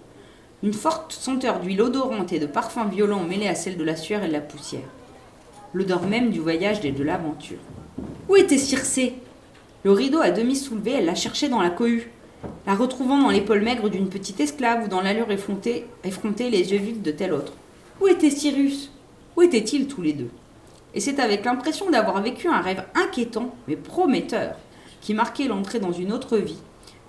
Une 0.62 0.74
forte 0.74 1.12
senteur 1.12 1.58
d'huile 1.58 1.82
odorante 1.82 2.32
et 2.32 2.38
de 2.38 2.46
parfums 2.46 2.88
violents 2.88 3.24
mêlée 3.24 3.48
à 3.48 3.56
celle 3.56 3.76
de 3.76 3.82
la 3.82 3.96
sueur 3.96 4.22
et 4.22 4.28
de 4.28 4.32
la 4.32 4.40
poussière. 4.40 4.88
L'odeur 5.72 6.06
même 6.06 6.30
du 6.30 6.38
voyage 6.38 6.84
et 6.84 6.92
de 6.92 7.02
l'aventure. 7.02 7.58
Où 8.28 8.36
était 8.36 8.58
Circé? 8.58 9.14
Le 9.82 9.90
rideau 9.90 10.20
à 10.20 10.30
demi 10.30 10.54
soulevé, 10.54 10.92
elle 10.92 11.06
la 11.06 11.16
cherchait 11.16 11.48
dans 11.48 11.62
la 11.62 11.70
cohue, 11.70 12.12
la 12.66 12.74
retrouvant 12.74 13.20
dans 13.20 13.30
l'épaule 13.30 13.62
maigre 13.62 13.88
d'une 13.88 14.08
petite 14.08 14.40
esclave 14.40 14.84
ou 14.84 14.88
dans 14.88 15.00
l'allure 15.00 15.30
effrontée, 15.30 15.86
les 16.04 16.72
yeux 16.72 16.78
vifs 16.78 17.02
de 17.02 17.10
tel 17.10 17.32
autre. 17.32 17.52
Où 18.00 18.08
était 18.08 18.30
Cyrus? 18.30 18.90
Où 19.36 19.42
étaient-ils 19.42 19.86
tous 19.86 20.02
les 20.02 20.12
deux? 20.12 20.30
Et 20.94 21.00
c'est 21.00 21.18
avec 21.18 21.44
l'impression 21.44 21.90
d'avoir 21.90 22.20
vécu 22.22 22.48
un 22.48 22.60
rêve 22.60 22.84
inquiétant 22.94 23.54
mais 23.66 23.76
prometteur 23.76 24.56
qui 25.00 25.14
marquait 25.14 25.48
l'entrée 25.48 25.80
dans 25.80 25.92
une 25.92 26.12
autre 26.12 26.36
vie, 26.36 26.58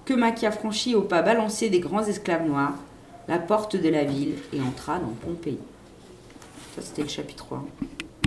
que 0.05 0.13
Maquia 0.13 0.51
franchit 0.51 0.95
au 0.95 1.01
pas 1.01 1.21
balancé 1.21 1.69
des 1.69 1.79
grands 1.79 2.03
esclaves 2.03 2.47
noirs 2.47 2.73
la 3.27 3.39
porte 3.39 3.75
de 3.75 3.89
la 3.89 4.03
ville 4.03 4.35
et 4.51 4.61
entra 4.61 4.99
dans 4.99 5.13
Pompéi. 5.21 5.57
Ça, 6.75 6.81
c'était 6.81 7.03
le 7.03 7.07
chapitre 7.07 7.45
1. 7.53 8.02